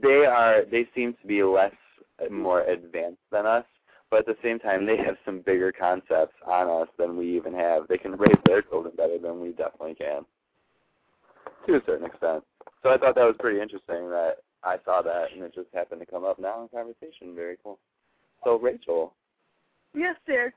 [0.03, 0.65] they are.
[0.71, 1.75] They seem to be less,
[2.31, 3.65] more advanced than us,
[4.15, 7.53] but at the same time, they have some bigger concepts on us than we even
[7.53, 7.89] have.
[7.89, 10.23] They can raise their children better than we definitely can,
[11.67, 12.45] to a certain extent.
[12.85, 16.01] So I thought that was pretty interesting that I saw that, and it just happened
[16.01, 17.35] to come up now in conversation.
[17.35, 17.81] Very cool.
[18.45, 19.15] So Rachel,
[19.97, 20.55] Yes, dear.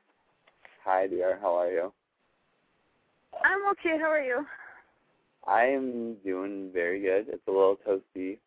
[0.83, 1.91] hi dear, how are you?
[3.43, 3.97] I'm okay.
[3.99, 4.45] How are you?
[5.47, 7.25] I am doing very good.
[7.29, 8.37] It's a little toasty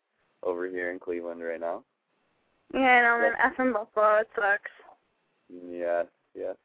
[0.41, 1.83] over here in Cleveland right now.
[2.73, 3.51] Yeah, and I know, man.
[3.51, 4.19] Effing Buffalo.
[4.19, 4.71] It sucks.
[5.69, 6.55] Yes, yes.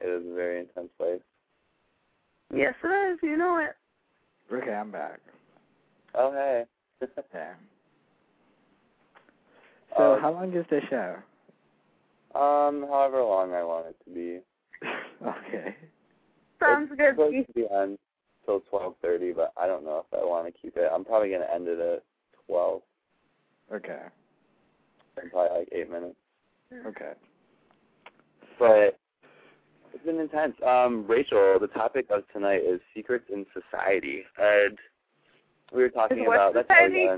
[0.00, 1.20] It is a very intense place.
[2.54, 3.18] Yes, it is.
[3.22, 3.76] You know it.
[4.54, 5.20] Okay, I'm back.
[6.14, 6.64] Oh, hey.
[7.18, 7.50] Okay.
[9.96, 11.16] So Um, how long is the show?
[12.38, 14.40] um, however long I want it to be.
[15.26, 15.76] okay.
[16.60, 17.10] Sounds it's good.
[17.16, 17.98] supposed to be on
[18.46, 20.90] till 12.30, but I don't know if I want to keep it.
[20.92, 22.02] I'm probably going to end it at
[22.46, 22.82] 12,
[23.74, 24.00] Okay.
[25.22, 26.16] in probably like 8 minutes.
[26.86, 27.12] Okay.
[28.58, 28.98] But
[29.92, 30.54] it's been intense.
[30.66, 34.22] Um, Rachel, the topic of tonight is secrets in society.
[34.38, 34.78] And
[35.74, 37.08] we were talking Is about that's society?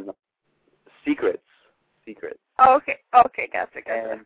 [1.05, 1.43] secrets.
[2.05, 2.39] Secrets.
[2.59, 2.99] Oh, okay.
[3.15, 4.21] Okay, gotcha, gotcha.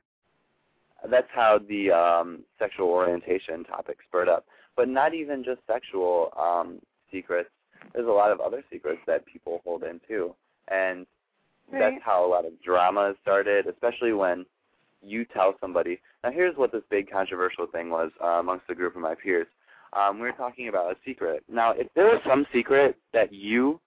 [1.03, 4.45] And that's how the um, sexual orientation topic spurred up.
[4.77, 6.79] But not even just sexual um,
[7.11, 7.51] secrets.
[7.95, 10.35] There's a lot of other secrets that people hold in too,
[10.69, 11.07] and
[11.73, 11.93] Right.
[11.93, 13.67] that's how a lot of drama started.
[13.67, 14.45] Especially when
[15.03, 16.01] you tell somebody.
[16.23, 19.47] Now, here's what this big controversial thing was uh, amongst a group of my peers.
[19.93, 21.43] Um, we were talking about a secret.
[21.51, 23.81] Now, if there was some secret that you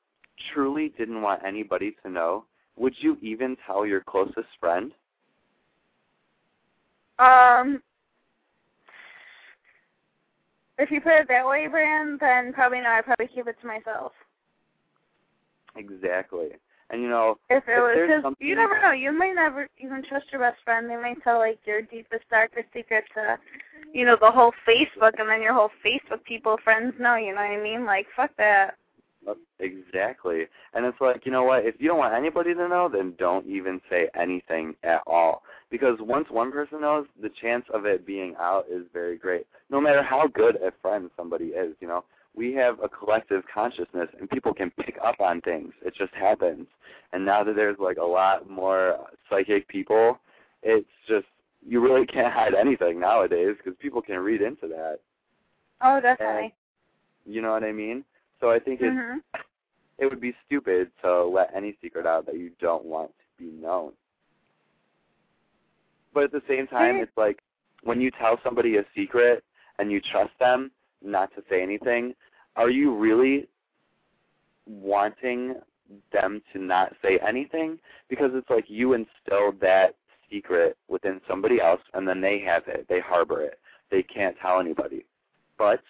[0.53, 2.45] truly didn't want anybody to know,
[2.75, 4.91] would you even tell your closest friend?
[7.19, 7.81] Um,
[10.77, 12.97] if you put it that way, Brand, then probably not.
[12.97, 14.11] I'd probably keep it to myself.
[15.75, 16.49] Exactly.
[16.93, 18.91] And you know, If it If was, something- you never know.
[18.91, 20.87] You might never even trust your best friend.
[20.87, 23.39] They might tell like your deepest, darkest secret to,
[23.91, 27.15] you know, the whole Facebook, and then your whole Facebook people friends know.
[27.15, 27.85] You know what I mean?
[27.85, 28.77] Like, fuck that.
[29.59, 30.45] exactly.
[30.75, 31.65] And it's like, you know what?
[31.65, 35.41] If you don't want anybody to know, then don't even say anything at all.
[35.71, 39.47] Because once one person knows, the chance of it being out is very great.
[39.71, 42.03] No matter how good a friend somebody is, you know,
[42.35, 45.71] we have a collective consciousness, and people can pick up on things.
[45.85, 46.67] It just happens.
[47.11, 48.97] And now that there's like a lot more
[49.29, 50.19] psychic people,
[50.63, 51.25] it's just
[51.65, 54.99] you really can't hide anything nowadays because people can read into that.
[55.81, 56.53] Oh, definitely.
[57.25, 58.03] You know what I mean?
[58.39, 59.21] So I think it's Mhm.
[59.99, 63.51] it would be stupid to let any secret out that you don't want to be
[63.51, 63.93] known.
[66.13, 67.39] But at the same time, it's like
[67.83, 69.43] when you tell somebody a secret
[69.79, 70.71] and you trust them
[71.03, 72.13] not to say anything,
[72.55, 73.47] are you really
[74.65, 75.55] wanting
[76.11, 77.77] them to not say anything?
[78.09, 79.95] Because it's like you instilled that
[80.31, 83.59] secret within somebody else and then they have it, they harbor it.
[83.91, 85.05] they can't tell anybody.
[85.57, 85.81] But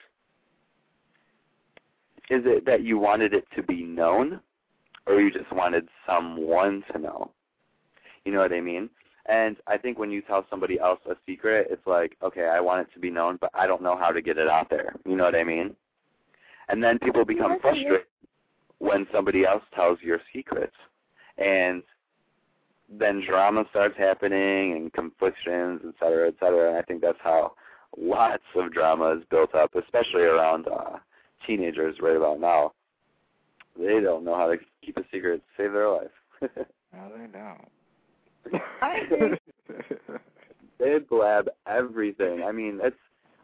[2.29, 4.39] is it that you wanted it to be known
[5.05, 7.31] or you just wanted someone to know?
[8.25, 8.89] You know what I mean?
[9.25, 12.87] And I think when you tell somebody else a secret, it's like, okay, I want
[12.87, 14.95] it to be known, but I don't know how to get it out there.
[15.05, 15.75] You know what I mean?
[16.69, 18.01] And then people become frustrated
[18.79, 20.75] when somebody else tells your secrets.
[21.37, 21.83] And
[22.89, 26.69] then drama starts happening and conflictions, et cetera, et cetera.
[26.69, 27.53] And I think that's how
[27.97, 30.97] lots of drama is built up, especially around uh,
[31.47, 32.73] teenagers right about now.
[33.77, 36.11] They don't know how to keep a secret to save their life.
[36.41, 37.67] no, they don't.
[38.81, 39.37] I agree.
[40.79, 42.43] they blab everything.
[42.43, 42.95] I mean, it's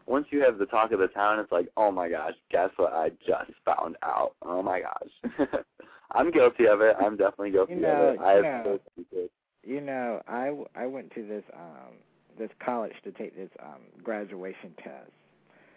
[0.06, 2.92] once you have the talk of the town, it's like, oh my gosh, guess what
[2.92, 4.32] I just found out?
[4.42, 5.40] Oh my gosh.
[6.12, 6.96] I'm guilty of it.
[7.00, 8.20] I'm definitely guilty You know, of it.
[8.20, 8.80] I you have know.
[9.14, 9.28] so.
[9.62, 11.94] You know, I, w- I went to this um
[12.38, 15.10] this college to take this um graduation test.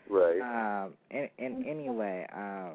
[0.09, 0.39] Right.
[0.41, 2.73] Um and and anyway, um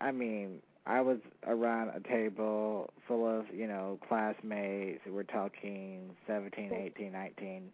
[0.00, 6.10] I mean, I was around a table full of, you know, classmates who were talking
[6.26, 7.70] seventeen, eighteen, nineteen.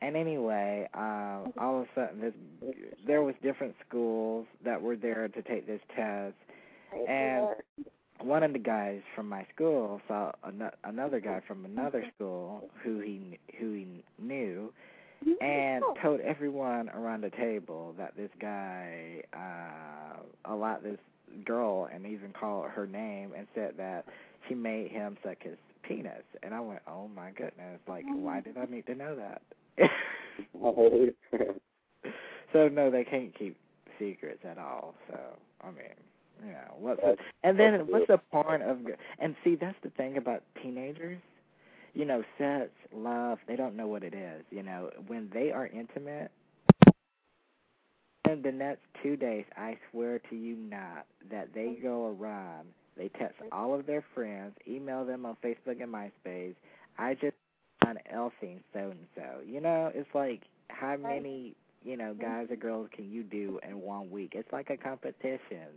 [0.00, 2.34] And anyway, um all of a sudden this
[3.06, 6.34] there was different schools that were there to take this test.
[7.08, 7.46] And
[8.20, 13.00] one of the guys from my school saw ano- another guy from another school who
[13.00, 14.72] he who he knew
[15.40, 20.98] and told everyone around the table that this guy uh a lot this
[21.44, 24.04] girl and even called her name and said that
[24.48, 26.22] she made him suck his penis.
[26.42, 29.42] And I went oh my goodness like why did I need to know that?
[32.52, 33.56] So no they can't keep
[33.98, 34.94] secrets at all.
[35.08, 35.18] So
[35.62, 35.94] I mean
[36.44, 38.78] you know what's the, and then what's the point of
[39.18, 41.18] and see that's the thing about teenagers.
[41.94, 44.90] You know sex love they don't know what it is you know.
[45.06, 46.30] When they are intimate
[48.30, 52.66] in the next two days i swear to you not that they go around
[52.96, 56.54] they text all of their friends email them on facebook and myspace
[56.98, 57.34] i just
[57.84, 62.56] on elfing so and so you know it's like how many you know guys or
[62.56, 64.32] girls can you do in one week?
[64.34, 65.68] It's like a competition.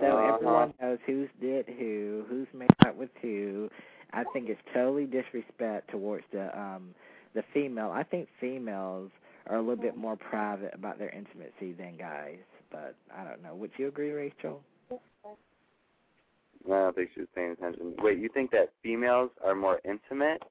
[0.00, 0.18] So Uh-huh.
[0.18, 3.68] everyone knows who's did who, who's made out with who.
[4.12, 6.94] I think it's totally disrespect towards the um
[7.34, 7.90] the female.
[7.90, 9.10] I think females
[9.50, 12.38] are a little bit more private about their intimacy than guys.
[12.70, 13.54] But I don't know.
[13.56, 14.62] Would you agree, Rachel?
[16.66, 17.94] I don't think she was paying attention.
[17.98, 20.42] Wait, you think that females are more intimate?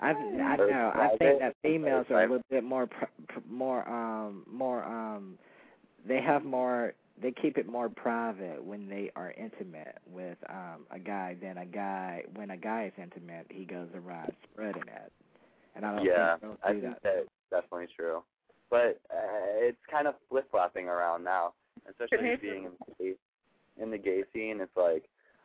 [0.00, 0.92] I I know.
[0.94, 2.88] I think that females are a little bit more
[3.48, 5.38] more um more um
[6.06, 10.98] they have more they keep it more private when they are intimate with um a
[10.98, 15.12] guy than a guy when a guy is intimate he goes around spreading it.
[15.74, 16.98] And I don't yeah, think I think that.
[17.02, 18.22] that's definitely true.
[18.70, 21.52] But uh, it's kind of flip flopping around now,
[21.88, 22.40] especially Mhm.
[22.40, 23.14] being in the, gay,
[23.82, 24.60] in the gay scene.
[24.60, 25.04] It's like,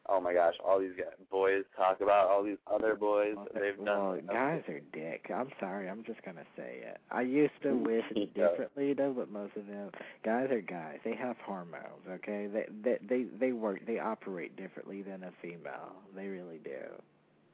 [0.10, 3.60] oh my gosh, all these guys, boys talk about all these other boys Well, that
[3.62, 4.26] they've well, done.
[4.28, 5.30] guys are dick.
[5.34, 6.98] I'm sorry, I'm just gonna say it.
[7.12, 8.26] I used to wish Yeah.
[8.34, 9.92] differently though, but most of them
[10.24, 11.00] guys are guys.
[11.04, 12.48] They have hormones, okay?
[12.48, 15.94] They they they they work they operate differently than a female.
[16.16, 16.80] They really do.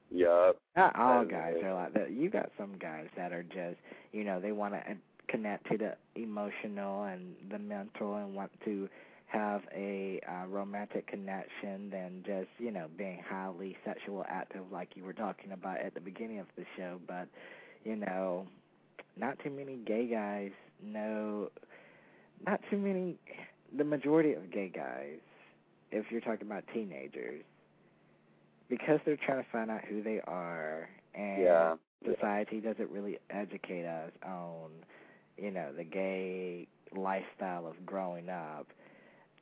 [0.10, 0.58] Yup.
[0.78, 2.12] Not all guys are like that.
[2.12, 3.76] You got some guys that are just,
[4.14, 4.80] you know, they want to
[5.28, 8.90] connect to the emotional and the mental and want to
[9.28, 15.04] have a uh, romantic connection than just, you know, being highly sexual active like you
[15.04, 17.00] were talking about at the beginning of the show.
[17.08, 17.28] But,
[17.84, 18.48] you know,
[19.18, 20.52] not too many gay guys
[20.82, 21.50] know,
[22.46, 23.18] not too many,
[23.76, 25.20] the majority of gay guys,
[25.92, 27.44] if you're talking about teenagers,
[28.70, 31.76] because they're trying to find out who they are and Yeah.
[32.06, 34.70] society doesn't really educate us on
[35.38, 38.68] you know the gay lifestyle of growing up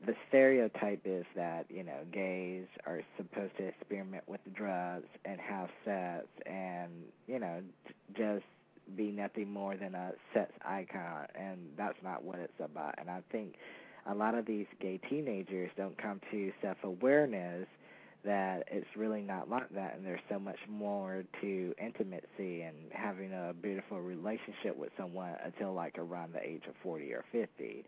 [0.06, 5.70] the stereotype is that you know gays are supposed to experiment with drugs and have
[5.84, 6.92] sex and
[7.28, 7.62] you know
[8.16, 8.44] just
[8.96, 12.94] be nothing more than a sex icon and that's not what it's about.
[13.00, 13.56] And i think
[14.08, 17.68] a lot of these gay teenagers don't come to self awareness
[18.26, 23.32] that it's really not like that and there's so much more to intimacy and having
[23.32, 27.86] a beautiful relationship with someone until like around the age of 40 or 50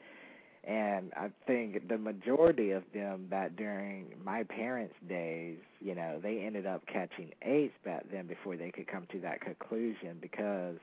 [0.67, 6.43] and I think the majority of them that during my parents' days, you know, they
[6.45, 10.75] ended up catching AIDS back then before they could come to that conclusion because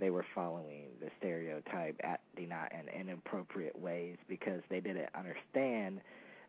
[0.00, 6.00] they were following the stereotype, acting out in inappropriate ways because they didn't understand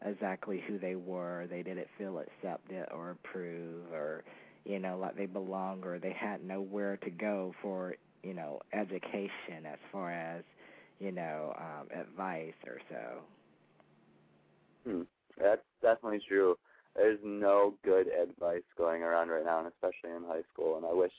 [0.05, 1.47] exactly who they were.
[1.49, 4.23] They didn't feel accepted or approved or,
[4.65, 9.65] you know, like they belong or they had nowhere to go for, you know, education
[9.65, 10.43] as far as
[10.99, 13.19] you know, um, advice or so.
[14.85, 15.01] Hmm.
[15.41, 16.55] That's definitely true.
[16.95, 20.75] There's no good advice going around right now, and especially in high school.
[20.77, 21.13] And I wish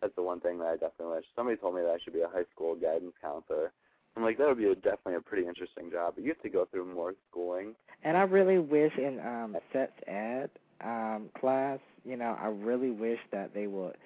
[0.00, 1.24] that's the one thing that I definitely wish.
[1.34, 3.72] Somebody told me that I should be a high school guidance counselor.
[4.16, 6.14] I'm like, that would be a, definitely a pretty interesting job.
[6.14, 7.74] But you have to go through more schooling.
[8.02, 10.50] And I really wish in um sex ed
[10.82, 13.96] um class, you know, I really wish that they would,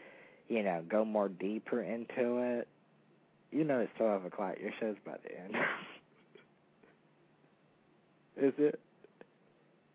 [0.49, 2.69] you know, go more deeper into it.
[3.53, 5.55] You know it's twelve o'clock, your show's about to end.
[8.37, 8.81] Is it?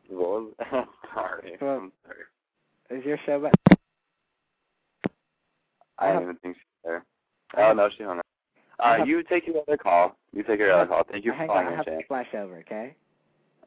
[0.09, 0.49] Well,
[1.13, 1.57] sorry.
[1.61, 2.99] Well, I'm sorry.
[2.99, 3.53] Is your show about
[5.97, 7.05] I don't even think she's there.
[7.57, 8.25] Oh no, she hung up.
[8.79, 10.17] Uh, you take your other call.
[10.33, 11.03] You take your other call.
[11.09, 12.95] Thank you for Hang calling on, I in, have to flash over, okay?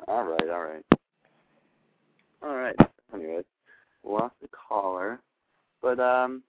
[0.06, 0.84] All right, all right.
[2.42, 2.76] All right.
[3.12, 3.44] Anyways,
[4.04, 5.20] lost the caller.
[5.82, 6.42] But um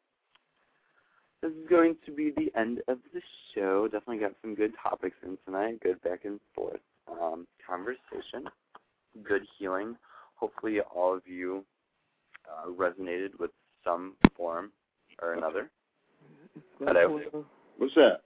[1.42, 3.22] this is going to be the end of the
[3.56, 3.88] show.
[3.88, 8.50] Definitely got some good topics in tonight, good back and forth um conversation,
[9.24, 9.96] good healing.
[10.36, 11.66] Hopefully all of you
[12.48, 13.52] uh, resonated with
[13.84, 14.72] some form
[15.22, 15.70] or another.
[16.80, 17.46] Hello.
[17.78, 18.22] What's that?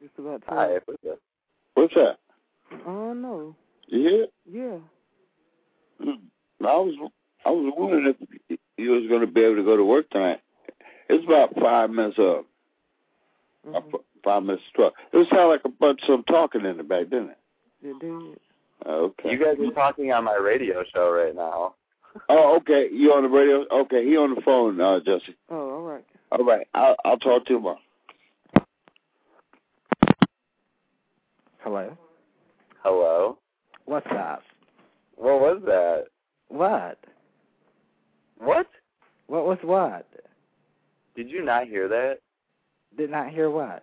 [0.00, 0.80] It's about Hi, time.
[0.86, 1.18] what's up?
[1.74, 2.18] What's that?
[2.86, 3.54] Oh no.
[3.86, 4.22] You hear?
[4.24, 4.32] it?
[4.50, 4.78] Yeah.
[6.04, 6.66] Hmm.
[6.66, 7.10] I was
[7.44, 8.14] I was wondering
[8.48, 10.40] if you was going to be able to go to work tonight.
[11.08, 12.44] It's about five minutes of
[13.68, 14.00] uh, Mhm.
[14.24, 14.92] five minutes to twelve.
[15.12, 17.38] It sounded like a bunch of some talking in the back, didn't it?
[17.82, 18.40] It did.
[18.86, 19.30] Okay.
[19.30, 21.74] You guys are talking on my radio show right now.
[22.30, 22.88] Oh, okay.
[22.90, 23.66] You on the radio?
[23.70, 25.36] Okay, he on the phone, uh, Jesse.
[25.50, 26.02] Oh, all right.
[26.32, 26.66] All right.
[26.72, 27.78] I'll I'll talk to you tomorrow.
[31.66, 31.98] Hello?
[32.84, 33.38] Hello?
[33.86, 34.40] What's up?
[35.16, 36.04] What was that?
[36.46, 36.96] What?
[38.38, 38.68] What?
[39.26, 40.06] What was what?
[41.16, 42.18] Did you not hear that?
[42.96, 43.82] Did not hear what?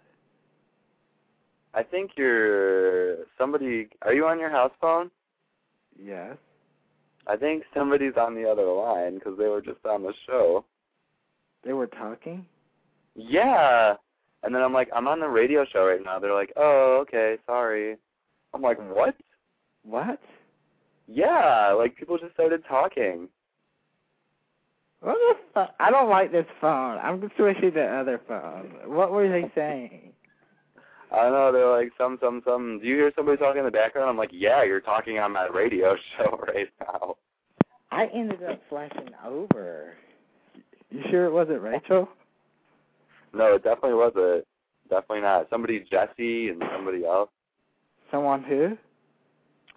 [1.73, 3.89] I think you're somebody.
[4.03, 5.11] Are you on your house phone?
[6.01, 6.37] Yes.
[7.27, 10.63] I think somebody's on the other line because they were just on the show.
[11.65, 12.45] They were talking?
[13.13, 13.95] Yeah.
[14.43, 16.19] And then I'm like, I'm on the radio show right now.
[16.19, 17.97] They're like, oh, okay, sorry.
[18.53, 19.15] I'm like, what?
[19.83, 20.19] What?
[21.07, 23.29] Yeah, like people just started talking.
[25.01, 25.75] What the fuck?
[25.79, 26.97] I don't like this phone.
[26.97, 28.71] I'm switching to the other phone.
[28.85, 30.13] What were they saying?
[31.11, 31.51] I don't know.
[31.51, 32.79] They're like, some, some, some.
[32.81, 34.09] Do you hear somebody talking in the background?
[34.09, 37.17] I'm like, yeah, you're talking on my radio show right now.
[37.91, 39.93] I ended up flashing over.
[40.89, 42.09] You sure it wasn't Rachel?
[43.33, 44.45] No, it definitely wasn't.
[44.89, 45.47] Definitely not.
[45.49, 47.29] Somebody Jesse and somebody else.
[48.11, 48.77] Someone who?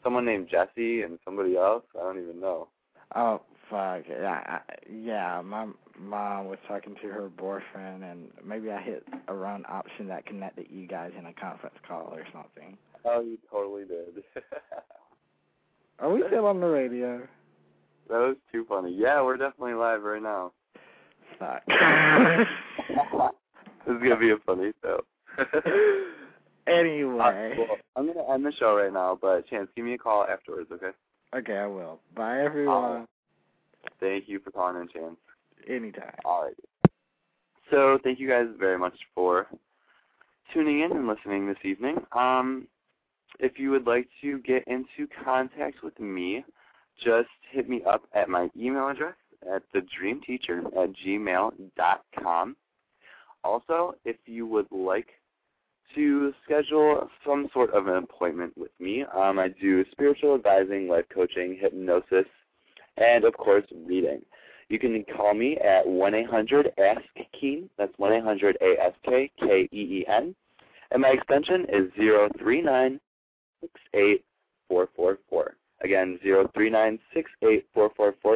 [0.05, 1.85] Someone named Jesse and somebody else.
[1.95, 2.69] I don't even know.
[3.15, 3.41] Oh
[3.71, 4.03] fuck!
[4.09, 4.61] Yeah, I,
[4.93, 5.41] yeah.
[5.43, 5.67] My
[5.99, 10.67] mom was talking to her boyfriend, and maybe I hit a wrong option that connected
[10.69, 12.77] you guys in a conference call or something.
[13.05, 14.23] Oh, you totally did.
[16.01, 17.27] Are we still on the radio?
[18.09, 18.93] that was too funny.
[18.93, 20.53] Yeah, we're definitely live right now.
[21.39, 21.63] Fuck.
[23.87, 25.05] this is gonna be a funny show.
[26.67, 27.53] anyway.
[27.53, 30.25] Uh, well, I'm gonna end the show right now, but Chance, give me a call
[30.25, 30.91] afterwards, okay?
[31.35, 32.01] Okay, I will.
[32.15, 33.07] Bye, everyone.
[34.01, 35.17] Thank you for calling in, Chance.
[35.69, 36.15] Anytime.
[36.25, 36.91] All right.
[37.71, 39.49] So thank you guys very much for
[40.53, 41.97] tuning in and listening this evening.
[42.13, 42.69] Um,
[43.41, 46.45] if you would like to get into contact with me,
[47.03, 49.15] just hit me up at my email address
[49.53, 52.57] at thedreamteacher at gmail.com.
[53.47, 55.07] Also, if you would like
[55.95, 61.05] to schedule some sort of an appointment with me, um, I do spiritual advising, life
[61.15, 62.27] coaching, hypnosis,
[62.97, 64.23] and of course, reading.
[64.69, 67.71] You can call me at 1-800-ASK-KEEN.
[67.79, 70.35] That's 1-800-A-S-K-K-E-E-N.
[70.91, 71.89] And my extension is
[73.93, 75.53] 039-68444.
[75.83, 76.99] Again, 039-68444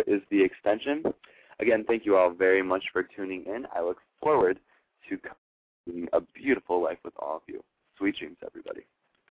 [0.06, 1.02] is the extension.
[1.58, 3.66] Again, thank you all very much for tuning in.
[3.74, 4.61] I look forward
[5.11, 7.62] to a beautiful life with all of you.
[7.98, 8.82] Sweet dreams, everybody.